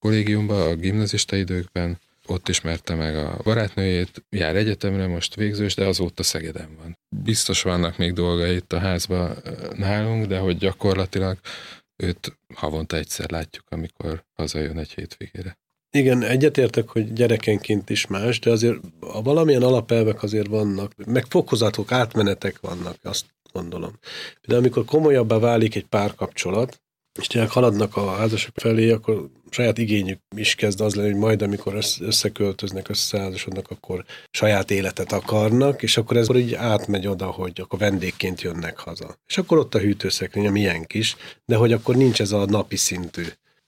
kollégiumba 0.00 0.68
a 0.68 0.74
gimnazista 0.74 1.36
időkben, 1.36 1.98
ott 2.26 2.48
ismerte 2.48 2.94
meg 2.94 3.16
a 3.16 3.40
barátnőjét, 3.42 4.24
jár 4.30 4.56
egyetemre, 4.56 5.06
most 5.06 5.34
végzős, 5.34 5.74
de 5.74 5.84
azóta 5.86 6.22
Szegeden 6.22 6.76
van. 6.80 6.98
biztos 7.08 7.62
vannak 7.62 7.96
még 7.96 8.12
dolgai 8.12 8.54
itt 8.54 8.72
a 8.72 8.78
házban 8.78 9.36
nálunk, 9.76 10.26
de 10.26 10.38
hogy 10.38 10.58
gyakorlatilag 10.58 11.38
őt 11.96 12.38
havonta 12.54 12.96
egyszer 12.96 13.30
látjuk, 13.30 13.64
amikor 13.68 14.24
hazajön 14.34 14.78
egy 14.78 14.92
hétvégére. 14.92 15.58
Igen, 15.90 16.22
egyetértek, 16.22 16.88
hogy 16.88 17.12
gyerekenként 17.12 17.90
is 17.90 18.06
más, 18.06 18.38
de 18.38 18.50
azért 18.50 18.78
a 19.00 19.22
valamilyen 19.22 19.62
alapelvek 19.62 20.22
azért 20.22 20.46
vannak, 20.46 20.92
meg 21.06 21.24
fokozatok, 21.28 21.92
átmenetek 21.92 22.60
vannak, 22.60 22.96
azt 23.02 23.24
gondolom. 23.52 23.98
De 24.46 24.56
amikor 24.56 24.84
komolyabbá 24.84 25.38
válik 25.38 25.74
egy 25.74 25.86
párkapcsolat, 25.86 26.80
és 27.20 27.26
tényleg 27.26 27.50
haladnak 27.50 27.96
a 27.96 28.10
házasok 28.10 28.54
felé, 28.56 28.90
akkor 28.90 29.28
saját 29.50 29.78
igényük 29.78 30.18
is 30.36 30.54
kezd 30.54 30.80
az 30.80 30.94
lenni, 30.94 31.10
hogy 31.10 31.18
majd 31.18 31.42
amikor 31.42 31.74
összeköltöznek, 32.00 32.88
összeházasodnak, 32.88 33.70
akkor 33.70 34.04
saját 34.30 34.70
életet 34.70 35.12
akarnak, 35.12 35.82
és 35.82 35.96
akkor 35.96 36.16
ez 36.16 36.34
így 36.34 36.54
átmegy 36.54 37.06
oda, 37.06 37.26
hogy 37.26 37.60
akkor 37.60 37.78
vendégként 37.78 38.40
jönnek 38.40 38.78
haza. 38.78 39.16
És 39.26 39.38
akkor 39.38 39.58
ott 39.58 39.74
a 39.74 39.78
hűtőszekrény, 39.78 40.46
a 40.46 40.50
milyen 40.50 40.84
kis, 40.84 41.16
de 41.44 41.56
hogy 41.56 41.72
akkor 41.72 41.96
nincs 41.96 42.20
ez 42.20 42.32
a 42.32 42.44
napi 42.44 42.76
szintű. 42.76 43.24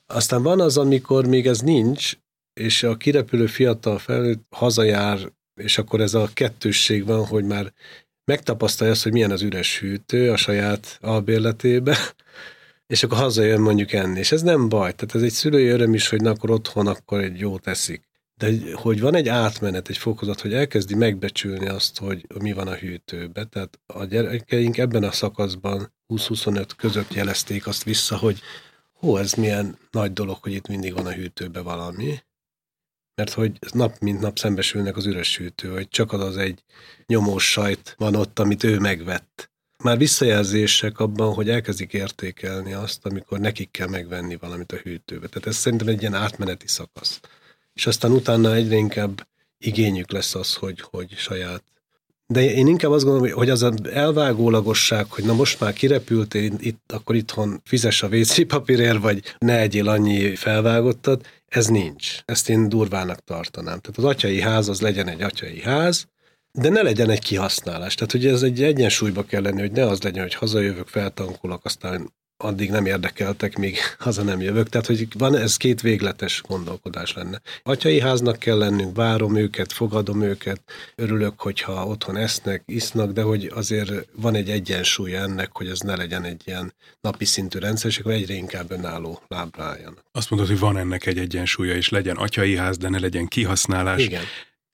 Aztán 0.07 0.43
van 0.43 0.61
az, 0.61 0.77
amikor 0.77 1.27
még 1.27 1.47
ez 1.47 1.61
nincs, 1.61 2.13
és 2.61 2.83
a 2.83 2.97
kirepülő 2.97 3.47
fiatal 3.47 3.99
felnőtt 3.99 4.43
hazajár, 4.51 5.19
és 5.55 5.79
akkor 5.79 6.01
ez 6.01 6.15
a 6.15 6.31
kettősség 6.33 7.07
van, 7.07 7.27
hogy 7.27 7.45
már 7.45 7.73
megtapasztalja 8.25 8.93
azt, 8.93 9.03
hogy 9.03 9.13
milyen 9.13 9.31
az 9.31 9.43
üres 9.43 9.79
hűtő 9.79 10.31
a 10.31 10.37
saját 10.37 10.99
albérletébe, 11.01 11.97
és 12.93 13.03
akkor 13.03 13.19
hazajön 13.19 13.61
mondjuk 13.61 13.93
enni, 13.93 14.19
és 14.19 14.33
ez 14.33 14.43
nem 14.43 14.69
baj, 14.69 14.95
tehát 14.95 15.15
ez 15.15 15.23
egy 15.23 15.31
szülői 15.31 15.67
öröm 15.67 15.95
is, 15.95 16.09
hogy 16.09 16.21
na 16.21 16.31
akkor 16.31 16.51
otthon 16.51 16.87
akkor 16.87 17.21
egy 17.21 17.39
jó 17.39 17.59
teszik. 17.59 18.03
De 18.35 18.53
hogy 18.75 19.01
van 19.01 19.15
egy 19.15 19.29
átmenet, 19.29 19.89
egy 19.89 19.97
fokozat, 19.97 20.41
hogy 20.41 20.55
elkezdi 20.55 20.95
megbecsülni 20.95 21.69
azt, 21.69 21.99
hogy 21.99 22.27
mi 22.39 22.53
van 22.53 22.69
a 22.69 22.75
hűtőbe. 22.75 23.45
Tehát 23.45 23.81
a 23.87 24.05
gyerekeink 24.05 24.79
ebben 24.79 25.03
a 25.05 25.13
szakaszban 25.13 25.95
20-25 26.09 26.69
között 26.77 27.15
jelezték 27.15 27.67
azt 27.67 27.83
vissza, 27.83 28.17
hogy 28.17 28.41
hó, 28.93 29.17
ez 29.17 29.33
milyen 29.33 29.79
nagy 29.91 30.13
dolog, 30.13 30.37
hogy 30.41 30.53
itt 30.53 30.69
mindig 30.69 30.93
van 30.93 31.07
a 31.07 31.13
hűtőbe 31.13 31.61
valami. 31.61 32.19
Mert 33.15 33.33
hogy 33.33 33.59
nap 33.73 33.99
mint 33.99 34.21
nap 34.21 34.39
szembesülnek 34.39 34.97
az 34.97 35.07
üres 35.07 35.37
hűtő, 35.37 35.69
hogy 35.69 35.89
csak 35.89 36.13
az 36.13 36.21
az 36.21 36.37
egy 36.37 36.65
nyomós 37.07 37.51
sajt 37.51 37.95
van 37.99 38.15
ott, 38.15 38.39
amit 38.39 38.65
ő 38.65 38.79
megvett 38.79 39.52
már 39.83 39.99
visszajelzések 39.99 40.99
abban, 40.99 41.35
hogy 41.35 41.49
elkezdik 41.49 41.93
értékelni 41.93 42.73
azt, 42.73 43.07
amikor 43.07 43.39
nekik 43.39 43.71
kell 43.71 43.89
megvenni 43.89 44.37
valamit 44.37 44.73
a 44.73 44.77
hűtőbe. 44.77 45.27
Tehát 45.27 45.49
ez 45.49 45.57
szerintem 45.57 45.89
egy 45.89 46.01
ilyen 46.01 46.15
átmeneti 46.15 46.69
szakasz. 46.69 47.21
És 47.73 47.87
aztán 47.87 48.11
utána 48.11 48.55
egyre 48.55 48.77
inkább 48.77 49.29
igényük 49.59 50.11
lesz 50.11 50.35
az, 50.35 50.55
hogy, 50.55 50.81
hogy 50.91 51.15
saját. 51.17 51.63
De 52.27 52.55
én 52.55 52.67
inkább 52.67 52.91
azt 52.91 53.05
gondolom, 53.05 53.33
hogy 53.33 53.51
az 53.51 53.63
az 53.63 53.75
elvágólagosság, 53.93 55.07
hogy 55.11 55.25
na 55.25 55.33
most 55.33 55.61
már 55.61 55.73
kirepült, 55.73 56.35
én 56.35 56.57
itt, 56.59 56.93
akkor 56.93 57.15
itthon 57.15 57.61
fizes 57.65 58.03
a 58.03 58.09
WC 58.09 58.47
papírért, 58.47 59.01
vagy 59.01 59.23
ne 59.39 59.59
egyél 59.59 59.89
annyi 59.89 60.35
felvágottat, 60.35 61.27
ez 61.49 61.67
nincs. 61.67 62.19
Ezt 62.25 62.49
én 62.49 62.69
durvának 62.69 63.25
tartanám. 63.25 63.81
Tehát 63.81 63.99
az 63.99 64.05
atyai 64.05 64.41
ház 64.41 64.69
az 64.69 64.81
legyen 64.81 65.09
egy 65.09 65.23
atyai 65.23 65.61
ház, 65.61 66.07
de 66.53 66.69
ne 66.69 66.83
legyen 66.83 67.11
egy 67.11 67.23
kihasználás. 67.23 67.95
Tehát 67.95 68.15
ugye 68.15 68.31
ez 68.31 68.43
egy 68.43 68.63
egyensúlyba 68.63 69.25
kell 69.25 69.43
lenni, 69.43 69.61
hogy 69.61 69.73
ne 69.73 69.87
az 69.87 70.03
legyen, 70.03 70.23
hogy 70.23 70.35
hazajövök, 70.35 70.89
feltankolok, 70.89 71.65
aztán 71.65 72.13
addig 72.37 72.71
nem 72.71 72.87
érdekeltek, 72.87 73.57
míg 73.57 73.79
haza 73.99 74.23
nem 74.23 74.41
jövök. 74.41 74.69
Tehát, 74.69 74.87
hogy 74.87 75.09
van 75.19 75.37
ez 75.37 75.57
két 75.57 75.81
végletes 75.81 76.43
gondolkodás 76.49 77.13
lenne. 77.13 77.41
Atyai 77.63 78.01
háznak 78.01 78.39
kell 78.39 78.59
lennünk, 78.59 78.97
várom 78.97 79.37
őket, 79.37 79.73
fogadom 79.73 80.23
őket, 80.23 80.61
örülök, 80.95 81.41
hogyha 81.41 81.87
otthon 81.87 82.17
esznek, 82.17 82.63
isznak, 82.67 83.13
de 83.13 83.23
hogy 83.23 83.51
azért 83.55 84.09
van 84.13 84.35
egy 84.35 84.51
egyensúly 84.51 85.17
ennek, 85.17 85.49
hogy 85.53 85.69
ez 85.69 85.81
ne 85.81 85.97
legyen 85.97 86.25
egy 86.25 86.43
ilyen 86.45 86.75
napi 87.01 87.25
szintű 87.25 87.59
rendszer, 87.59 87.91
és 87.91 87.99
akkor 87.99 88.13
egyre 88.13 88.35
inkább 88.35 88.71
önálló 88.71 89.23
lábra 89.29 89.65
álljon. 89.65 89.99
Azt 90.13 90.31
mondod, 90.31 90.49
hogy 90.49 90.59
van 90.59 90.77
ennek 90.77 91.07
egy 91.07 91.19
egyensúlya, 91.19 91.75
és 91.75 91.89
legyen 91.89 92.17
atyai 92.17 92.57
ház, 92.57 92.79
de 92.79 92.89
ne 92.89 92.99
legyen 92.99 93.27
kihasználás. 93.27 94.03
Igen 94.03 94.23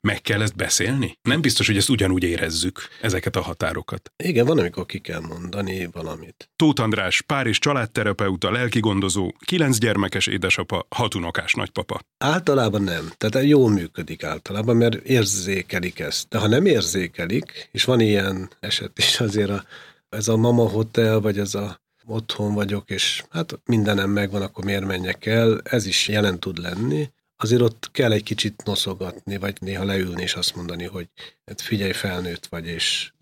meg 0.09 0.21
kell 0.23 0.43
ezt 0.43 0.57
beszélni? 0.57 1.19
Nem 1.23 1.41
biztos, 1.41 1.67
hogy 1.67 1.77
ezt 1.77 1.89
ugyanúgy 1.89 2.23
érezzük, 2.23 2.81
ezeket 3.01 3.37
a 3.37 3.41
határokat. 3.41 4.13
Igen, 4.17 4.47
van, 4.47 4.59
amikor 4.59 4.87
ki 4.87 4.99
kell 4.99 5.21
mondani 5.21 5.89
valamit. 5.93 6.51
Tóth 6.57 6.83
András, 6.83 7.23
pár 7.23 7.47
és 7.47 7.59
családterapeuta, 7.59 8.51
lelkigondozó, 8.51 9.33
kilenc 9.45 9.79
gyermekes 9.79 10.27
édesapa, 10.27 10.87
hat 10.89 11.15
unokás 11.15 11.53
nagypapa. 11.53 12.01
Általában 12.19 12.83
nem. 12.83 13.13
Tehát 13.17 13.47
jól 13.47 13.71
működik 13.71 14.25
általában, 14.25 14.77
mert 14.77 14.95
érzékelik 14.95 15.99
ezt. 15.99 16.29
De 16.29 16.39
ha 16.39 16.47
nem 16.47 16.67
érzékelik, 16.67 17.69
és 17.73 17.85
van 17.85 18.01
ilyen 18.01 18.51
eset 18.61 18.99
is 18.99 19.21
azért 19.21 19.51
a, 19.51 19.65
ez 20.09 20.29
a 20.29 20.37
mama 20.37 20.69
hotel, 20.69 21.21
vagy 21.21 21.39
ez 21.39 21.55
a 21.55 21.81
otthon 22.07 22.55
vagyok, 22.55 22.91
és 22.91 23.25
hát 23.31 23.61
mindenem 23.65 24.11
megvan, 24.11 24.43
akkor 24.43 24.65
miért 24.65 24.85
menjek 24.85 25.27
el, 25.27 25.61
ez 25.65 25.87
is 25.87 26.09
jelen 26.09 26.39
tud 26.39 26.59
lenni, 26.59 27.11
azért 27.39 27.63
ott 27.63 27.89
kell 27.93 28.13
egy 28.13 28.23
kicsit 28.23 28.63
noszogatni, 28.65 29.37
vagy 29.37 29.57
néha 29.61 29.85
leülni 29.85 30.23
és 30.23 30.35
azt 30.35 30.57
mondani, 30.57 30.85
hogy 30.85 31.09
hát 31.47 31.61
figyelj, 31.61 31.93
felnőtt 31.93 32.47
vagy, 32.47 32.67
és 32.67 33.13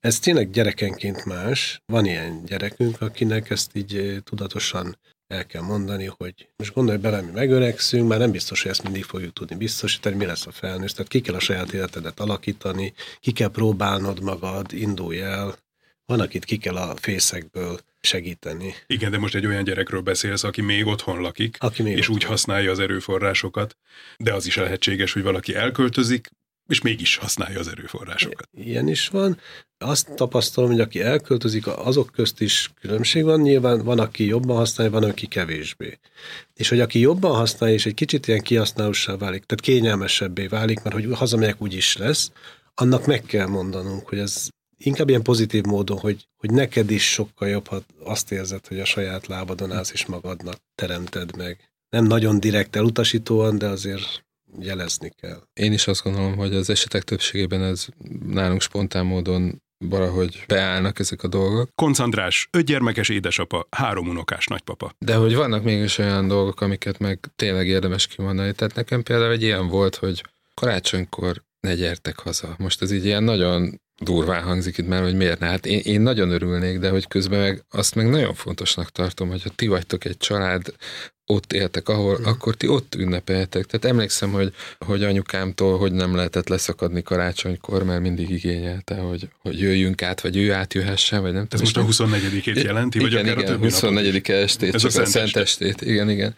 ez 0.00 0.18
tényleg 0.18 0.50
gyerekenként 0.50 1.24
más. 1.24 1.82
Van 1.86 2.04
ilyen 2.04 2.44
gyerekünk, 2.44 3.00
akinek 3.00 3.50
ezt 3.50 3.76
így 3.76 3.96
eh, 3.96 4.18
tudatosan 4.18 4.98
el 5.26 5.46
kell 5.46 5.62
mondani, 5.62 6.04
hogy 6.16 6.48
most 6.56 6.74
gondolj 6.74 6.98
bele, 6.98 7.20
mi 7.20 7.30
megöregszünk, 7.30 8.08
már 8.08 8.18
nem 8.18 8.30
biztos, 8.30 8.62
hogy 8.62 8.70
ezt 8.70 8.82
mindig 8.82 9.04
fogjuk 9.04 9.32
tudni 9.32 9.56
biztosítani, 9.56 10.16
mi 10.16 10.24
lesz 10.24 10.46
a 10.46 10.50
felnőtt, 10.50 10.90
tehát 10.90 11.10
ki 11.10 11.20
kell 11.20 11.34
a 11.34 11.40
saját 11.40 11.72
életedet 11.72 12.20
alakítani, 12.20 12.92
ki 13.20 13.32
kell 13.32 13.48
próbálnod 13.50 14.22
magad, 14.22 14.72
indulj 14.72 15.20
el, 15.20 15.58
van, 16.04 16.20
akit 16.20 16.44
ki 16.44 16.56
kell 16.56 16.76
a 16.76 16.96
fészekből 16.96 17.80
segíteni. 18.06 18.74
Igen, 18.86 19.10
de 19.10 19.18
most 19.18 19.34
egy 19.34 19.46
olyan 19.46 19.64
gyerekről 19.64 20.00
beszélsz, 20.00 20.44
aki 20.44 20.60
még 20.60 20.86
otthon 20.86 21.20
lakik, 21.20 21.56
aki 21.60 21.82
még 21.82 21.92
és 21.92 21.98
otthon. 21.98 22.16
úgy 22.16 22.22
használja 22.22 22.70
az 22.70 22.78
erőforrásokat, 22.78 23.76
de 24.18 24.34
az 24.34 24.46
is 24.46 24.56
lehetséges, 24.56 25.12
hogy 25.12 25.22
valaki 25.22 25.54
elköltözik, 25.54 26.28
és 26.68 26.80
mégis 26.80 27.16
használja 27.16 27.58
az 27.58 27.68
erőforrásokat. 27.68 28.48
Ilyen 28.54 28.88
is 28.88 29.08
van. 29.08 29.38
Azt 29.78 30.14
tapasztalom, 30.14 30.70
hogy 30.70 30.80
aki 30.80 31.00
elköltözik, 31.00 31.66
azok 31.66 32.10
közt 32.12 32.40
is 32.40 32.70
különbség 32.80 33.24
van. 33.24 33.40
Nyilván 33.40 33.84
van, 33.84 33.98
aki 33.98 34.26
jobban 34.26 34.56
használja, 34.56 34.92
van, 34.92 35.04
aki 35.04 35.26
kevésbé. 35.26 35.98
És 36.54 36.68
hogy 36.68 36.80
aki 36.80 36.98
jobban 36.98 37.34
használja, 37.34 37.74
és 37.74 37.86
egy 37.86 37.94
kicsit 37.94 38.26
ilyen 38.26 38.40
kihasználósá 38.40 39.16
válik, 39.16 39.44
tehát 39.44 39.64
kényelmesebbé 39.64 40.46
válik, 40.46 40.82
mert 40.82 40.94
hogy 40.94 41.08
hazamegyek 41.12 41.62
úgy 41.62 41.74
is 41.74 41.96
lesz, 41.96 42.30
annak 42.74 43.06
meg 43.06 43.22
kell 43.22 43.46
mondanunk, 43.46 44.08
hogy 44.08 44.18
ez 44.18 44.48
inkább 44.78 45.08
ilyen 45.08 45.22
pozitív 45.22 45.64
módon, 45.64 45.98
hogy, 45.98 46.28
hogy 46.36 46.50
neked 46.50 46.90
is 46.90 47.12
sokkal 47.12 47.48
jobb, 47.48 47.66
ha 47.66 47.80
azt 48.04 48.32
érzed, 48.32 48.66
hogy 48.66 48.80
a 48.80 48.84
saját 48.84 49.26
lábadon 49.26 49.72
állsz 49.72 49.92
és 49.92 50.06
magadnak 50.06 50.56
teremted 50.74 51.36
meg. 51.36 51.70
Nem 51.88 52.04
nagyon 52.04 52.40
direkt 52.40 52.76
elutasítóan, 52.76 53.58
de 53.58 53.66
azért 53.66 54.24
jelezni 54.60 55.12
kell. 55.20 55.42
Én 55.52 55.72
is 55.72 55.86
azt 55.86 56.02
gondolom, 56.02 56.36
hogy 56.36 56.54
az 56.54 56.70
esetek 56.70 57.02
többségében 57.02 57.62
ez 57.62 57.86
nálunk 58.26 58.60
spontán 58.60 59.06
módon 59.06 59.62
valahogy 59.78 60.44
beállnak 60.46 60.98
ezek 60.98 61.22
a 61.22 61.28
dolgok. 61.28 61.68
Konc 61.74 61.98
András, 61.98 62.48
öt 62.50 62.64
gyermekes 62.64 63.08
édesapa, 63.08 63.66
három 63.70 64.08
unokás 64.08 64.46
nagypapa. 64.46 64.92
De 64.98 65.14
hogy 65.14 65.34
vannak 65.34 65.62
mégis 65.62 65.98
olyan 65.98 66.28
dolgok, 66.28 66.60
amiket 66.60 66.98
meg 66.98 67.18
tényleg 67.36 67.68
érdemes 67.68 68.06
kimondani. 68.06 68.52
Tehát 68.52 68.74
nekem 68.74 69.02
például 69.02 69.32
egy 69.32 69.42
ilyen 69.42 69.68
volt, 69.68 69.96
hogy 69.96 70.24
karácsonykor 70.54 71.42
ne 71.60 71.74
gyertek 71.74 72.18
haza. 72.18 72.54
Most 72.58 72.82
ez 72.82 72.92
így 72.92 73.04
ilyen 73.04 73.22
nagyon 73.22 73.80
durván 74.02 74.42
hangzik 74.42 74.78
itt 74.78 74.86
már, 74.86 75.02
hogy 75.02 75.16
miért 75.16 75.38
ne. 75.38 75.46
Hát 75.46 75.66
én, 75.66 75.80
én 75.84 76.00
nagyon 76.00 76.30
örülnék, 76.30 76.78
de 76.78 76.90
hogy 76.90 77.08
közben 77.08 77.40
meg 77.40 77.64
azt 77.70 77.94
meg 77.94 78.08
nagyon 78.08 78.34
fontosnak 78.34 78.90
tartom, 78.90 79.28
hogy 79.28 79.42
ha 79.42 79.50
ti 79.54 79.66
vagytok 79.66 80.04
egy 80.04 80.16
család, 80.16 80.74
ott 81.28 81.52
éltek, 81.52 81.88
ahol, 81.88 82.18
mm. 82.20 82.24
akkor 82.24 82.54
ti 82.54 82.68
ott 82.68 82.94
ünnepeltek. 82.94 83.64
Tehát 83.64 83.84
emlékszem, 83.84 84.30
hogy, 84.30 84.52
hogy 84.78 85.04
anyukámtól 85.04 85.78
hogy 85.78 85.92
nem 85.92 86.14
lehetett 86.14 86.48
leszakadni 86.48 87.02
karácsonykor, 87.02 87.84
mert 87.84 88.00
mindig 88.00 88.30
igényelte, 88.30 88.94
hogy, 88.94 89.28
hogy 89.38 89.60
jöjjünk 89.60 90.02
át, 90.02 90.20
vagy 90.20 90.36
ő 90.36 90.52
átjöhessen, 90.52 91.22
vagy 91.22 91.32
nem 91.32 91.46
Ez 91.50 91.60
most 91.60 91.76
a 91.76 91.84
24-ét 91.84 92.62
jelenti, 92.62 92.98
igen, 92.98 93.10
vagy 93.10 93.20
igen, 93.20 93.38
akár 93.38 93.54
a 93.54 93.58
24 93.58 94.30
estét, 94.30 94.74
Ez 94.74 94.80
csak 94.80 94.90
a 94.90 95.00
a 95.00 95.04
Szent 95.04 95.08
Szent 95.08 95.36
estét. 95.36 95.80
Igen, 95.80 96.10
igen. 96.10 96.34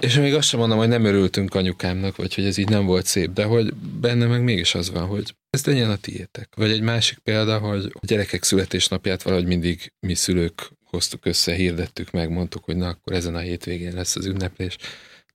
És 0.00 0.14
még 0.14 0.34
azt 0.34 0.48
sem 0.48 0.58
mondom, 0.58 0.78
hogy 0.78 0.88
nem 0.88 1.04
örültünk 1.04 1.54
anyukámnak, 1.54 2.16
vagy 2.16 2.34
hogy 2.34 2.44
ez 2.44 2.56
így 2.56 2.68
nem 2.68 2.84
volt 2.84 3.06
szép, 3.06 3.32
de 3.32 3.44
hogy 3.44 3.74
benne 3.74 4.26
meg 4.26 4.42
mégis 4.42 4.74
az 4.74 4.90
van, 4.90 5.06
hogy 5.06 5.34
ez 5.50 5.64
legyen 5.64 5.90
a 5.90 5.96
tiétek. 5.96 6.48
Vagy 6.56 6.70
egy 6.70 6.80
másik 6.86 7.18
példa, 7.18 7.58
hogy 7.58 7.84
a 7.94 8.06
gyerekek 8.06 8.42
születésnapját 8.42 9.22
valahogy 9.22 9.46
mindig 9.46 9.92
mi 10.00 10.14
szülők 10.14 10.70
hoztuk 10.84 11.26
össze, 11.26 11.54
hirdettük 11.54 12.10
meg, 12.10 12.30
mondtuk, 12.30 12.64
hogy 12.64 12.76
na 12.76 12.88
akkor 12.88 13.12
ezen 13.12 13.34
a 13.34 13.38
hétvégén 13.38 13.94
lesz 13.94 14.16
az 14.16 14.26
ünneplés. 14.26 14.76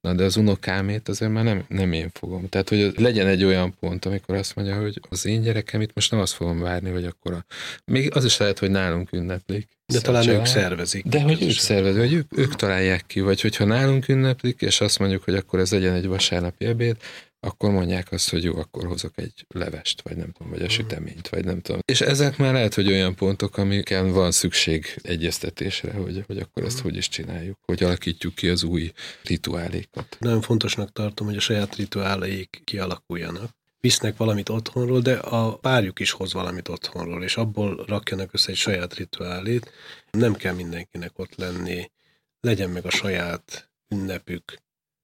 Na 0.01 0.13
de 0.13 0.23
az 0.23 0.35
unokámét 0.35 1.09
azért 1.09 1.31
már 1.31 1.43
nem, 1.43 1.65
nem 1.67 1.93
én 1.93 2.09
fogom. 2.13 2.49
Tehát, 2.49 2.69
hogy 2.69 2.93
legyen 2.97 3.27
egy 3.27 3.43
olyan 3.43 3.73
pont, 3.79 4.05
amikor 4.05 4.35
azt 4.35 4.55
mondja, 4.55 4.81
hogy 4.81 4.99
az 5.09 5.25
én 5.25 5.41
gyerekem 5.41 5.81
itt 5.81 5.93
most 5.93 6.11
nem 6.11 6.19
azt 6.19 6.33
fogom 6.33 6.59
várni, 6.59 6.89
hogy 6.89 7.05
akkor 7.05 7.33
a... 7.33 7.45
Még 7.85 8.15
az 8.15 8.25
is 8.25 8.37
lehet, 8.37 8.59
hogy 8.59 8.71
nálunk 8.71 9.11
ünneplik. 9.11 9.67
De 9.85 9.99
talán 9.99 10.27
ők 10.27 10.45
szervezik. 10.45 11.05
De 11.05 11.21
hogy 11.21 11.43
ők 11.43 11.51
szervezik, 11.51 11.99
hogy 11.99 12.13
ők, 12.13 12.37
ők 12.37 12.55
találják 12.55 13.05
ki, 13.07 13.19
vagy 13.19 13.41
hogyha 13.41 13.65
nálunk 13.65 14.07
ünneplik, 14.07 14.61
és 14.61 14.81
azt 14.81 14.99
mondjuk, 14.99 15.23
hogy 15.23 15.35
akkor 15.35 15.59
ez 15.59 15.71
legyen 15.71 15.93
egy 15.93 16.07
vasárnapi 16.07 16.65
ebéd, 16.65 16.97
akkor 17.43 17.71
mondják 17.71 18.11
azt, 18.11 18.29
hogy 18.29 18.43
jó, 18.43 18.57
akkor 18.57 18.85
hozok 18.87 19.17
egy 19.17 19.45
levest, 19.47 20.01
vagy 20.01 20.17
nem 20.17 20.31
tudom, 20.31 20.51
vagy 20.51 20.59
a 20.61 20.63
Mhm. 20.63 20.71
süteményt, 20.73 21.29
vagy 21.29 21.45
nem 21.45 21.61
tudom. 21.61 21.79
És 21.85 22.01
ezek 22.01 22.37
már 22.37 22.53
lehet, 22.53 22.73
hogy 22.73 22.87
olyan 22.87 23.15
pontok, 23.15 23.57
amiken 23.57 24.11
van 24.11 24.31
szükség 24.31 24.85
egyeztetésre, 25.01 25.91
hogy, 25.93 26.23
hogy 26.27 26.37
akkor 26.37 26.63
ezt 26.63 26.75
Mhm. 26.77 26.83
hogy 26.87 26.95
is 26.95 27.09
csináljuk, 27.09 27.57
hogy 27.65 27.83
alakítjuk 27.83 28.35
ki 28.35 28.49
az 28.49 28.63
új 28.63 28.91
rituálékat. 29.23 30.17
Nagyon 30.19 30.41
fontosnak 30.41 30.91
tartom, 30.91 31.27
hogy 31.27 31.35
a 31.35 31.39
saját 31.39 31.75
rituáleik 31.75 32.61
kialakuljanak. 32.63 33.49
Visznek 33.79 34.17
valamit 34.17 34.49
otthonról, 34.49 35.01
de 35.01 35.13
a 35.13 35.57
párjuk 35.57 35.99
is 35.99 36.11
hoz 36.11 36.33
valamit 36.33 36.67
otthonról, 36.67 37.23
és 37.23 37.37
abból 37.37 37.83
rakjanak 37.87 38.33
össze 38.33 38.49
egy 38.51 38.57
saját 38.57 38.93
rituálét. 38.95 39.71
Nem 40.11 40.33
kell 40.35 40.53
mindenkinek 40.53 41.19
ott 41.19 41.35
lenni, 41.35 41.91
legyen 42.39 42.69
meg 42.69 42.85
a 42.85 42.89
saját 42.89 43.71
ünnepük. 43.89 44.57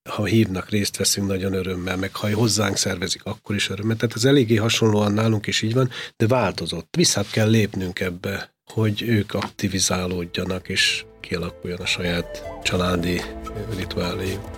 Ha 0.08 0.26
hívnak, 0.26 0.70
részt 0.70 0.98
veszünk 0.98 1.28
nagyon 1.28 1.54
örömmel, 1.54 1.98
meg 1.98 2.16
ha 2.16 2.34
hozzánk 2.34 2.78
szervezik, 2.78 3.22
akkor 3.24 3.56
is 3.56 3.70
örömmel. 3.70 3.96
Tehát 3.96 4.16
ez 4.16 4.26
eléggé 4.26 4.56
hasonlóan 4.56 5.14
nálunk 5.14 5.48
is 5.48 5.62
így 5.62 5.74
van, 5.74 5.90
de 6.16 6.28
változott. 6.28 6.96
Vissza 6.98 7.24
kell 7.32 7.50
lépnünk 7.50 8.00
ebbe, 8.00 8.54
hogy 8.66 9.02
ők 9.02 9.34
aktivizálódjanak, 9.34 10.70
és 10.70 11.06
kialakuljon 11.20 11.80
a 11.80 11.86
saját 11.86 12.44
családi 12.64 13.22
rituáléjuk. 13.78 14.57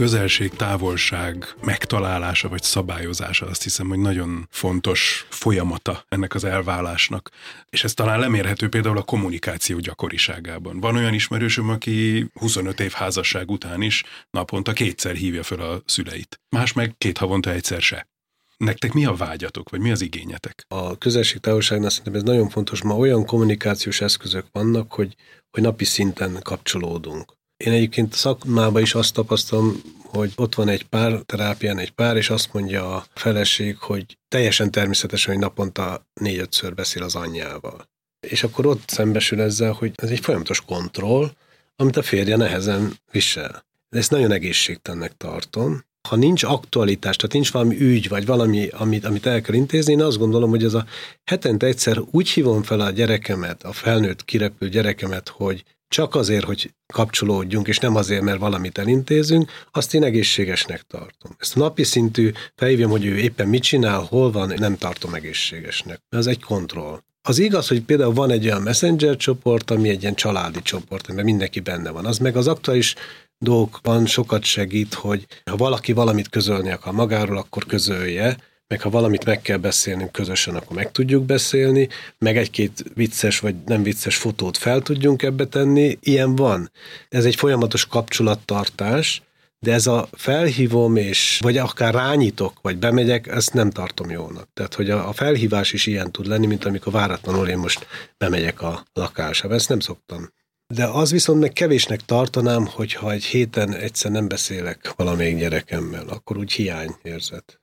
Közelség, 0.00 0.50
távolság 0.50 1.54
megtalálása 1.62 2.48
vagy 2.48 2.62
szabályozása 2.62 3.46
azt 3.46 3.62
hiszem, 3.62 3.88
hogy 3.88 3.98
nagyon 3.98 4.46
fontos 4.50 5.26
folyamata 5.28 6.04
ennek 6.08 6.34
az 6.34 6.44
elválásnak. 6.44 7.30
És 7.68 7.84
ez 7.84 7.94
talán 7.94 8.20
lemérhető 8.20 8.68
például 8.68 8.98
a 8.98 9.02
kommunikáció 9.02 9.78
gyakoriságában. 9.78 10.80
Van 10.80 10.96
olyan 10.96 11.14
ismerősöm, 11.14 11.68
aki 11.68 12.26
25 12.34 12.80
év 12.80 12.92
házasság 12.92 13.50
után 13.50 13.82
is 13.82 14.04
naponta 14.30 14.72
kétszer 14.72 15.14
hívja 15.14 15.42
fel 15.42 15.60
a 15.60 15.82
szüleit. 15.86 16.40
Más 16.48 16.72
meg 16.72 16.94
két 16.98 17.18
havonta 17.18 17.50
egyszer 17.50 17.80
se. 17.80 18.08
Nektek 18.56 18.92
mi 18.92 19.04
a 19.04 19.14
vágyatok, 19.14 19.70
vagy 19.70 19.80
mi 19.80 19.90
az 19.90 20.00
igényetek? 20.00 20.64
A 20.68 20.98
közelség 20.98 21.40
távolságnál 21.40 21.90
szerintem 21.90 22.14
ez 22.14 22.22
nagyon 22.22 22.48
fontos. 22.48 22.82
Ma 22.82 22.96
olyan 22.96 23.24
kommunikációs 23.24 24.00
eszközök 24.00 24.46
vannak, 24.52 24.92
hogy, 24.92 25.14
hogy 25.50 25.62
napi 25.62 25.84
szinten 25.84 26.38
kapcsolódunk. 26.42 27.38
Én 27.64 27.72
egyébként 27.72 28.12
szakmában 28.12 28.82
is 28.82 28.94
azt 28.94 29.14
tapasztalom, 29.14 29.82
hogy 30.02 30.32
ott 30.36 30.54
van 30.54 30.68
egy 30.68 30.84
pár, 30.84 31.20
terápián 31.26 31.78
egy 31.78 31.90
pár, 31.90 32.16
és 32.16 32.30
azt 32.30 32.52
mondja 32.52 32.94
a 32.94 33.04
feleség, 33.14 33.78
hogy 33.78 34.18
teljesen 34.28 34.70
természetesen, 34.70 35.32
hogy 35.32 35.42
naponta 35.42 36.06
négy-ötször 36.20 36.74
beszél 36.74 37.02
az 37.02 37.14
anyjával. 37.14 37.88
És 38.28 38.42
akkor 38.42 38.66
ott 38.66 38.88
szembesül 38.88 39.40
ezzel, 39.40 39.72
hogy 39.72 39.92
ez 39.94 40.10
egy 40.10 40.20
folyamatos 40.20 40.60
kontroll, 40.60 41.30
amit 41.76 41.96
a 41.96 42.02
férje 42.02 42.36
nehezen 42.36 42.92
visel. 43.10 43.64
De 43.88 43.98
ezt 43.98 44.10
nagyon 44.10 44.32
egészségtelennek 44.32 45.16
tartom. 45.16 45.84
Ha 46.08 46.16
nincs 46.16 46.42
aktualitás, 46.42 47.16
tehát 47.16 47.32
nincs 47.32 47.52
valami 47.52 47.80
ügy, 47.80 48.08
vagy 48.08 48.26
valami, 48.26 48.68
amit, 48.68 49.04
amit 49.04 49.26
el 49.26 49.40
kell 49.40 49.54
intézni, 49.54 49.92
én 49.92 50.02
azt 50.02 50.18
gondolom, 50.18 50.50
hogy 50.50 50.64
ez 50.64 50.74
a 50.74 50.86
hetente 51.24 51.66
egyszer 51.66 51.98
úgy 52.10 52.28
hívom 52.28 52.62
fel 52.62 52.80
a 52.80 52.90
gyerekemet, 52.90 53.62
a 53.62 53.72
felnőtt 53.72 54.24
kirepül 54.24 54.68
gyerekemet, 54.68 55.28
hogy 55.28 55.64
csak 55.90 56.14
azért, 56.14 56.44
hogy 56.44 56.74
kapcsolódjunk, 56.92 57.68
és 57.68 57.78
nem 57.78 57.96
azért, 57.96 58.22
mert 58.22 58.38
valamit 58.38 58.78
elintézünk, 58.78 59.50
azt 59.72 59.94
én 59.94 60.02
egészségesnek 60.02 60.82
tartom. 60.82 61.32
Ezt 61.38 61.56
napi 61.56 61.82
szintű 61.82 62.30
felhívjam, 62.54 62.90
hogy 62.90 63.04
ő 63.04 63.16
éppen 63.16 63.48
mit 63.48 63.62
csinál, 63.62 64.00
hol 64.00 64.30
van, 64.30 64.52
nem 64.56 64.76
tartom 64.76 65.14
egészségesnek. 65.14 66.00
Ez 66.08 66.26
egy 66.26 66.42
kontroll. 66.42 67.00
Az 67.22 67.38
igaz, 67.38 67.68
hogy 67.68 67.82
például 67.82 68.12
van 68.12 68.30
egy 68.30 68.44
olyan 68.44 68.62
messenger 68.62 69.16
csoport, 69.16 69.70
ami 69.70 69.88
egy 69.88 70.02
ilyen 70.02 70.14
családi 70.14 70.62
csoport, 70.62 71.06
amiben 71.06 71.24
mindenki 71.24 71.60
benne 71.60 71.90
van. 71.90 72.06
Az 72.06 72.18
meg 72.18 72.36
az 72.36 72.46
aktuális 72.46 72.94
dolgokban 73.38 74.06
sokat 74.06 74.44
segít, 74.44 74.94
hogy 74.94 75.26
ha 75.44 75.56
valaki 75.56 75.92
valamit 75.92 76.28
közölni 76.28 76.70
akar 76.70 76.92
magáról, 76.92 77.36
akkor 77.36 77.66
közölje, 77.66 78.36
meg 78.70 78.80
ha 78.80 78.90
valamit 78.90 79.24
meg 79.24 79.42
kell 79.42 79.56
beszélnünk 79.56 80.12
közösen, 80.12 80.54
akkor 80.54 80.76
meg 80.76 80.90
tudjuk 80.90 81.24
beszélni, 81.24 81.88
meg 82.18 82.36
egy-két 82.36 82.84
vicces 82.94 83.38
vagy 83.38 83.54
nem 83.66 83.82
vicces 83.82 84.16
fotót 84.16 84.56
fel 84.56 84.80
tudjunk 84.80 85.22
ebbe 85.22 85.46
tenni, 85.46 85.98
ilyen 86.00 86.36
van. 86.36 86.70
Ez 87.08 87.24
egy 87.24 87.34
folyamatos 87.34 87.86
kapcsolattartás, 87.86 89.22
de 89.58 89.72
ez 89.72 89.86
a 89.86 90.08
felhívom, 90.12 90.96
és 90.96 91.38
vagy 91.42 91.56
akár 91.56 91.94
rányítok, 91.94 92.58
vagy 92.62 92.78
bemegyek, 92.78 93.26
ezt 93.26 93.52
nem 93.52 93.70
tartom 93.70 94.10
jónak. 94.10 94.48
Tehát, 94.54 94.74
hogy 94.74 94.90
a, 94.90 95.08
a 95.08 95.12
felhívás 95.12 95.72
is 95.72 95.86
ilyen 95.86 96.12
tud 96.12 96.26
lenni, 96.26 96.46
mint 96.46 96.64
amikor 96.64 96.92
váratlanul 96.92 97.48
én 97.48 97.58
most 97.58 97.86
bemegyek 98.18 98.62
a 98.62 98.84
lakásába. 98.92 99.54
Ezt 99.54 99.68
nem 99.68 99.80
szoktam. 99.80 100.32
De 100.74 100.84
az 100.84 101.10
viszont 101.10 101.40
meg 101.40 101.52
kevésnek 101.52 102.00
tartanám, 102.00 102.66
hogyha 102.66 103.12
egy 103.12 103.24
héten 103.24 103.74
egyszer 103.74 104.10
nem 104.10 104.28
beszélek 104.28 104.92
valamelyik 104.96 105.38
gyerekemmel, 105.38 106.08
akkor 106.08 106.38
úgy 106.38 106.52
hiányérzet. 106.52 107.59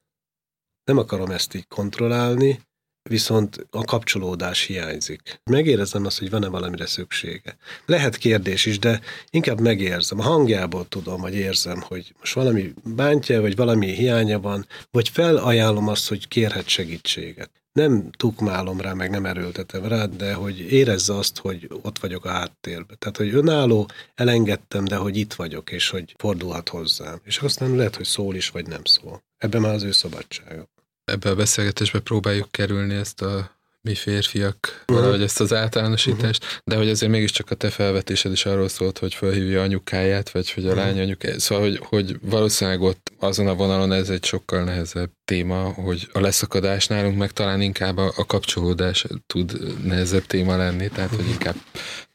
Nem 0.87 0.97
akarom 0.97 1.31
ezt 1.31 1.55
így 1.55 1.67
kontrollálni, 1.67 2.59
viszont 3.07 3.67
a 3.69 3.83
kapcsolódás 3.83 4.61
hiányzik. 4.61 5.41
Megérezem 5.43 6.05
azt, 6.05 6.19
hogy 6.19 6.29
van-e 6.29 6.47
valamire 6.47 6.85
szüksége. 6.85 7.57
Lehet 7.85 8.17
kérdés 8.17 8.65
is, 8.65 8.79
de 8.79 9.01
inkább 9.29 9.59
megérzem. 9.59 10.19
A 10.19 10.23
hangjából 10.23 10.87
tudom, 10.87 11.21
vagy 11.21 11.35
érzem, 11.35 11.81
hogy 11.81 12.13
most 12.19 12.33
valami 12.33 12.73
bántja, 12.83 13.41
vagy 13.41 13.55
valami 13.55 13.87
hiánya 13.93 14.39
van, 14.39 14.67
vagy 14.91 15.09
felajánlom 15.09 15.87
azt, 15.87 16.07
hogy 16.07 16.27
kérhet 16.27 16.67
segítséget. 16.67 17.51
Nem 17.71 18.09
tukmálom 18.11 18.81
rá, 18.81 18.93
meg 18.93 19.09
nem 19.09 19.25
erőltetem 19.25 19.85
rá, 19.85 20.05
de 20.05 20.33
hogy 20.33 20.59
érezze 20.59 21.15
azt, 21.15 21.37
hogy 21.37 21.69
ott 21.81 21.99
vagyok 21.99 22.25
a 22.25 22.29
háttérben. 22.29 22.97
Tehát, 22.99 23.17
hogy 23.17 23.33
önálló, 23.33 23.89
elengedtem, 24.15 24.85
de 24.85 24.95
hogy 24.95 25.17
itt 25.17 25.33
vagyok, 25.33 25.71
és 25.71 25.89
hogy 25.89 26.15
fordulhat 26.17 26.69
hozzám. 26.69 27.19
És 27.23 27.37
aztán 27.37 27.75
lehet, 27.75 27.95
hogy 27.95 28.05
szól 28.05 28.35
is, 28.35 28.49
vagy 28.49 28.67
nem 28.67 28.83
szól. 28.83 29.23
Ebben 29.37 29.61
már 29.61 29.73
az 29.73 29.83
ő 29.83 29.91
szabadsága 29.91 30.67
ebbe 31.07 31.29
a 31.29 31.35
beszélgetésbe 31.35 31.99
próbáljuk 31.99 32.51
kerülni 32.51 32.95
ezt 32.95 33.21
a 33.21 33.56
mi 33.87 33.95
férfiak, 33.95 34.83
valahogy 34.85 35.21
ezt 35.21 35.39
az 35.39 35.53
általánosítást, 35.53 36.61
de 36.63 36.75
hogy 36.75 36.89
azért 36.89 37.11
mégiscsak 37.11 37.51
a 37.51 37.55
te 37.55 37.69
felvetésed 37.69 38.31
is 38.31 38.45
arról 38.45 38.67
szólt, 38.67 38.97
hogy 38.97 39.13
felhívja 39.13 39.61
anyukáját, 39.61 40.29
vagy 40.29 40.51
hogy 40.51 40.65
a 40.67 40.75
lány 40.75 40.99
anyukáját. 40.99 41.39
Szóval, 41.39 41.63
hogy, 41.63 41.79
hogy 41.83 42.17
valószínűleg 42.21 42.81
ott 42.81 43.11
azon 43.19 43.47
a 43.47 43.55
vonalon 43.55 43.91
ez 43.91 44.09
egy 44.09 44.25
sokkal 44.25 44.63
nehezebb 44.63 45.09
téma, 45.25 45.61
hogy 45.61 46.07
a 46.11 46.19
leszakadás 46.19 46.87
nálunk 46.87 47.17
meg 47.17 47.31
talán 47.31 47.61
inkább 47.61 47.97
a, 47.97 48.13
a 48.15 48.25
kapcsolódás 48.25 49.05
tud 49.27 49.59
nehezebb 49.83 50.25
téma 50.25 50.57
lenni, 50.57 50.87
tehát 50.87 51.15
hogy 51.15 51.27
inkább, 51.27 51.55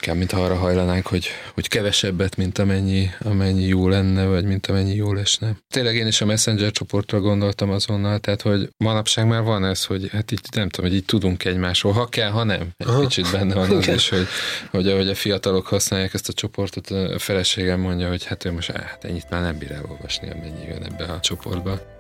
inkább 0.00 0.16
mintha 0.16 0.44
arra 0.44 0.56
hajlanánk, 0.56 1.06
hogy, 1.06 1.28
hogy 1.54 1.68
kevesebbet, 1.68 2.36
mint 2.36 2.58
amennyi, 2.58 3.10
amennyi 3.20 3.66
jó 3.66 3.88
lenne, 3.88 4.24
vagy 4.24 4.44
mint 4.44 4.66
amennyi 4.66 4.94
jó 4.94 5.12
lesne. 5.12 5.56
Tényleg 5.68 5.94
én 5.94 6.06
is 6.06 6.20
a 6.20 6.24
Messenger 6.24 6.70
csoportra 6.70 7.20
gondoltam 7.20 7.70
azonnal, 7.70 8.18
tehát 8.18 8.42
hogy 8.42 8.68
manapság 8.76 9.26
már 9.26 9.42
van 9.42 9.64
ez, 9.64 9.84
hogy 9.84 10.08
hát 10.10 10.30
így 10.30 10.40
nem 10.54 10.68
tudom, 10.68 10.90
hogy 10.90 10.98
így 10.98 11.04
tudunk 11.04 11.38
egymásról, 11.62 11.92
ha 11.92 12.06
kell, 12.06 12.30
ha 12.30 12.44
nem. 12.44 12.68
Egy 12.76 12.86
Aha. 12.86 13.00
kicsit 13.00 13.30
benne 13.32 13.54
van 13.54 13.70
az 13.70 13.88
is, 13.88 14.08
hogy, 14.08 14.26
hogy 14.70 14.88
ahogy 14.88 15.08
a 15.08 15.14
fiatalok 15.14 15.66
használják 15.66 16.14
ezt 16.14 16.28
a 16.28 16.32
csoportot, 16.32 16.90
a 16.90 17.18
feleségem 17.18 17.80
mondja, 17.80 18.08
hogy 18.08 18.24
hát 18.24 18.44
ő 18.44 18.52
most 18.52 18.70
hát 18.70 19.04
ennyit 19.04 19.30
már 19.30 19.42
nem 19.42 19.58
bír 19.58 19.72
elolvasni, 19.72 20.30
amennyi 20.30 20.64
jön 20.68 20.82
ebbe 20.82 21.04
a 21.04 21.20
csoportba. 21.20 21.91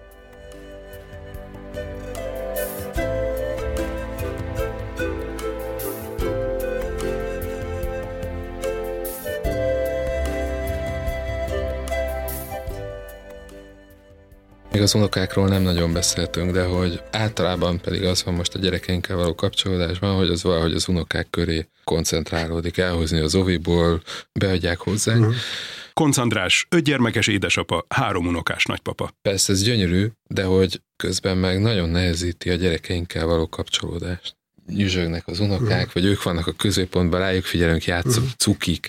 Még 14.72 14.82
az 14.82 14.94
unokákról 14.94 15.48
nem 15.48 15.62
nagyon 15.62 15.92
beszéltünk, 15.92 16.50
de 16.50 16.64
hogy 16.64 17.02
általában 17.10 17.80
pedig 17.80 18.04
az 18.04 18.24
van 18.24 18.34
most 18.34 18.54
a 18.54 18.58
gyerekeinkkel 18.58 19.16
való 19.16 19.34
kapcsolódásban, 19.34 20.16
hogy 20.16 20.28
az 20.28 20.42
valahogy 20.42 20.72
az 20.72 20.88
unokák 20.88 21.30
köré 21.30 21.66
koncentrálódik, 21.84 22.78
elhozni 22.78 23.18
az 23.18 23.34
oviból, 23.34 24.02
beadják 24.32 24.78
hozzá. 24.78 25.16
Uh-huh. 25.16 25.34
Konc 25.92 26.16
András, 26.16 26.66
öt 26.68 26.84
gyermekes 26.84 27.26
édesapa, 27.26 27.84
három 27.88 28.26
unokás 28.26 28.64
nagypapa. 28.64 29.10
Persze 29.22 29.52
ez 29.52 29.62
gyönyörű, 29.62 30.06
de 30.28 30.44
hogy 30.44 30.82
közben 30.96 31.36
meg 31.36 31.60
nagyon 31.60 31.88
nehezíti 31.88 32.50
a 32.50 32.54
gyerekeinkkel 32.54 33.26
való 33.26 33.48
kapcsolódást. 33.48 34.36
Nyüzsögnek 34.66 35.26
az 35.26 35.40
unokák, 35.40 35.78
uh-huh. 35.78 35.92
vagy 35.92 36.04
ők 36.04 36.22
vannak 36.22 36.46
a 36.46 36.52
középpontban, 36.52 37.20
rájuk 37.20 37.44
figyelünk, 37.44 37.84
játszunk, 37.84 38.16
uh-huh. 38.16 38.30
cukik, 38.36 38.88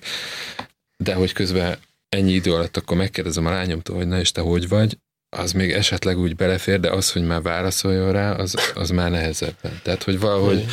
de 0.97 1.13
hogy 1.13 1.33
közben 1.33 1.77
ennyi 2.09 2.31
idő 2.31 2.53
alatt 2.53 2.77
akkor 2.77 2.97
megkérdezem 2.97 3.45
a 3.45 3.51
lányomtól, 3.51 3.95
hogy 3.95 4.07
na 4.07 4.19
és 4.19 4.31
te 4.31 4.41
hogy 4.41 4.67
vagy, 4.67 4.97
az 5.33 5.51
még 5.51 5.71
esetleg 5.71 6.17
úgy 6.17 6.35
belefér, 6.35 6.79
de 6.79 6.89
az, 6.89 7.11
hogy 7.11 7.23
már 7.23 7.41
válaszoljon 7.41 8.11
rá, 8.11 8.31
az, 8.31 8.55
az 8.75 8.89
már 8.89 9.11
nehezebben. 9.11 9.79
Tehát, 9.83 10.03
hogy 10.03 10.19
valahogy 10.19 10.65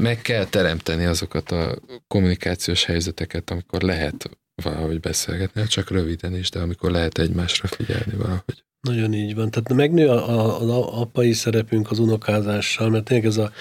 meg 0.00 0.22
kell 0.22 0.44
teremteni 0.44 1.04
azokat 1.04 1.50
a 1.50 1.78
kommunikációs 2.08 2.84
helyzeteket, 2.84 3.50
amikor 3.50 3.82
lehet 3.82 4.30
valahogy 4.62 5.00
beszélgetni, 5.00 5.66
csak 5.66 5.90
röviden 5.90 6.36
is, 6.36 6.50
de 6.50 6.60
amikor 6.60 6.90
lehet 6.90 7.18
egymásra 7.18 7.68
figyelni 7.68 8.14
valahogy. 8.16 8.64
Nagyon 8.80 9.14
így 9.14 9.34
van. 9.34 9.50
Tehát 9.50 9.72
megnő 9.72 10.08
az 10.08 10.68
apai 10.70 11.32
szerepünk 11.32 11.90
az 11.90 11.98
unokázással, 11.98 12.88
mert 12.90 13.04
tényleg 13.04 13.26
ez 13.26 13.36
a 13.36 13.52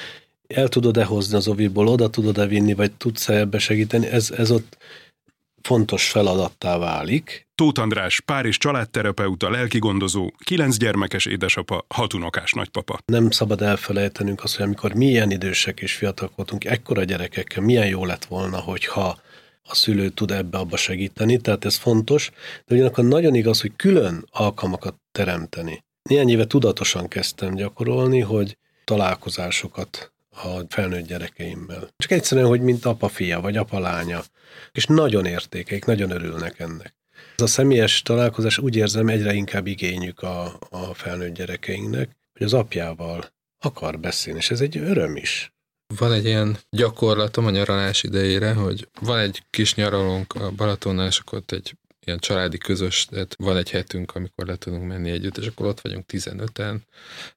el 0.47 0.67
tudod-e 0.67 1.03
hozni 1.03 1.35
az 1.35 1.47
oviból, 1.47 1.87
oda 1.87 2.09
tudod-e 2.09 2.45
vinni, 2.45 2.73
vagy 2.73 2.91
tudsz-e 2.91 3.33
ebbe 3.33 3.59
segíteni, 3.59 4.07
ez, 4.07 4.31
ez 4.31 4.51
ott 4.51 4.77
fontos 5.69 6.09
feladattá 6.09 6.77
válik. 6.77 7.47
Tóth 7.55 7.81
András, 7.81 8.21
Párizs 8.21 8.57
családterapeuta, 8.57 9.49
lelkigondozó, 9.49 10.31
kilenc 10.43 10.77
gyermekes 10.77 11.25
édesapa, 11.25 11.85
hatunokás 11.87 12.51
nagypapa. 12.51 12.99
Nem 13.05 13.29
szabad 13.29 13.61
elfelejtenünk 13.61 14.43
azt, 14.43 14.55
hogy 14.55 14.65
amikor 14.65 14.93
milyen 14.93 15.31
idősek 15.31 15.79
és 15.79 15.93
fiatalok 15.93 16.35
voltunk, 16.35 16.65
ekkora 16.65 17.03
gyerekekkel, 17.03 17.63
milyen 17.63 17.87
jó 17.87 18.05
lett 18.05 18.25
volna, 18.25 18.57
hogyha 18.57 19.17
a 19.63 19.75
szülő 19.75 20.09
tud 20.09 20.31
ebbe 20.31 20.57
abba 20.57 20.77
segíteni, 20.77 21.37
tehát 21.37 21.65
ez 21.65 21.75
fontos, 21.75 22.31
de 22.65 22.75
ugyanakkor 22.75 23.03
nagyon 23.03 23.35
igaz, 23.35 23.61
hogy 23.61 23.71
külön 23.75 24.25
alkalmakat 24.31 24.95
teremteni. 25.11 25.83
Néhány 26.09 26.29
éve 26.29 26.45
tudatosan 26.45 27.07
kezdtem 27.07 27.55
gyakorolni, 27.55 28.19
hogy 28.19 28.57
találkozásokat 28.83 30.11
a 30.43 30.65
felnőtt 30.69 31.07
gyerekeimmel. 31.07 31.89
Csak 31.97 32.11
egyszerűen, 32.11 32.47
hogy 32.47 32.61
mint 32.61 32.85
apa-fia, 32.85 33.41
vagy 33.41 33.57
apa-lánya. 33.57 34.21
És 34.71 34.85
nagyon 34.85 35.25
értékeik, 35.25 35.85
nagyon 35.85 36.11
örülnek 36.11 36.59
ennek. 36.59 36.95
Ez 37.35 37.43
a 37.43 37.47
személyes 37.47 38.01
találkozás 38.01 38.57
úgy 38.57 38.75
érzem 38.75 39.07
egyre 39.07 39.33
inkább 39.33 39.67
igényük 39.67 40.21
a, 40.21 40.59
a 40.69 40.93
felnőtt 40.93 41.33
gyerekeinknek, 41.33 42.17
hogy 42.33 42.45
az 42.45 42.53
apjával 42.53 43.25
akar 43.59 43.99
beszélni, 43.99 44.39
és 44.39 44.51
ez 44.51 44.61
egy 44.61 44.77
öröm 44.77 45.15
is. 45.15 45.53
Van 45.95 46.13
egy 46.13 46.25
ilyen 46.25 46.57
gyakorlatom 46.69 47.45
a 47.45 47.49
nyaralás 47.49 48.03
idejére, 48.03 48.53
hogy 48.53 48.87
van 49.01 49.19
egy 49.19 49.43
kis 49.49 49.75
nyaralónk 49.75 50.33
a 50.33 50.51
Balatonnál, 50.51 51.07
és 51.07 51.19
akkor 51.19 51.37
ott 51.37 51.51
egy 51.51 51.77
ilyen 52.09 52.21
családi 52.21 52.57
közös, 52.57 53.05
tehát 53.05 53.35
van 53.37 53.57
egy 53.57 53.69
hetünk, 53.69 54.15
amikor 54.15 54.45
le 54.45 54.55
tudunk 54.55 54.87
menni 54.87 55.09
együtt, 55.09 55.37
és 55.37 55.47
akkor 55.47 55.65
ott 55.65 55.79
vagyunk 55.79 56.05
15-en. 56.07 56.79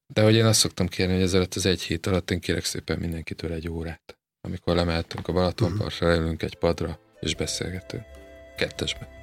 De 0.06 0.22
hogy 0.22 0.34
én 0.34 0.44
azt 0.44 0.60
szoktam 0.60 0.88
kérni, 0.88 1.12
hogy 1.12 1.22
ezelőtt 1.22 1.54
az 1.54 1.66
egy 1.66 1.82
hét 1.82 2.06
alatt 2.06 2.30
én 2.30 2.40
kérek 2.40 2.64
szépen 2.64 2.98
mindenkitől 2.98 3.52
egy 3.52 3.68
órát. 3.68 4.18
Amikor 4.40 4.74
lemeltünk 4.74 5.28
a 5.28 5.32
Balatonpartra, 5.32 6.08
leülünk 6.08 6.42
egy 6.42 6.54
padra, 6.54 6.98
és 7.20 7.34
beszélgetünk. 7.34 8.04
Kettesben. 8.56 9.21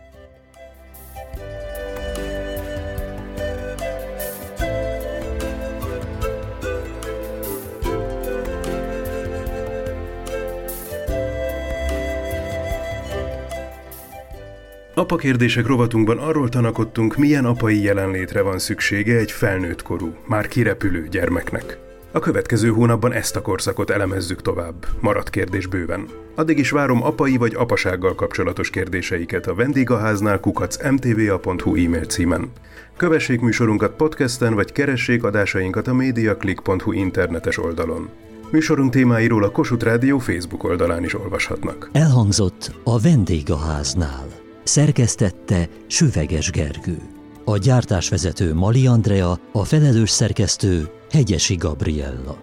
Apa 14.99 15.15
kérdések 15.15 15.65
rovatunkban 15.65 16.17
arról 16.17 16.49
tanakodtunk, 16.49 17.17
milyen 17.17 17.45
apai 17.45 17.83
jelenlétre 17.83 18.41
van 18.41 18.59
szüksége 18.59 19.17
egy 19.17 19.31
felnőtt 19.31 19.81
korú, 19.81 20.13
már 20.27 20.47
kirepülő 20.47 21.07
gyermeknek. 21.11 21.77
A 22.11 22.19
következő 22.19 22.69
hónapban 22.69 23.13
ezt 23.13 23.35
a 23.35 23.41
korszakot 23.41 23.89
elemezzük 23.89 24.41
tovább. 24.41 24.85
Maradt 24.99 25.29
kérdés 25.29 25.67
bőven. 25.67 26.07
Addig 26.35 26.57
is 26.57 26.69
várom 26.69 27.03
apai 27.03 27.37
vagy 27.37 27.55
apasággal 27.55 28.15
kapcsolatos 28.15 28.69
kérdéseiket 28.69 29.47
a 29.47 29.55
vendégháznál 29.55 30.39
kukac 30.39 30.89
mtva.hu 30.91 31.75
e-mail 31.75 32.05
címen. 32.05 32.51
Kövessék 32.97 33.39
műsorunkat 33.39 33.95
podcasten, 33.95 34.53
vagy 34.53 34.71
keressék 34.71 35.23
adásainkat 35.23 35.87
a 35.87 35.93
mediaclick.hu 35.93 36.91
internetes 36.91 37.57
oldalon. 37.57 38.09
Műsorunk 38.51 38.91
témáiról 38.91 39.43
a 39.43 39.51
Kossuth 39.51 39.85
Rádió 39.85 40.17
Facebook 40.17 40.63
oldalán 40.63 41.03
is 41.03 41.13
olvashatnak. 41.13 41.89
Elhangzott 41.93 42.71
a 42.83 42.99
vendégháznál. 42.99 44.47
Szerkesztette 44.69 45.69
Süveges 45.87 46.49
Gergő. 46.49 46.97
A 47.45 47.57
gyártásvezető 47.57 48.53
Mali 48.53 48.87
Andrea, 48.87 49.39
a 49.51 49.63
felelős 49.63 50.09
szerkesztő 50.09 50.89
Hegyesi 51.11 51.55
Gabriella. 51.55 52.37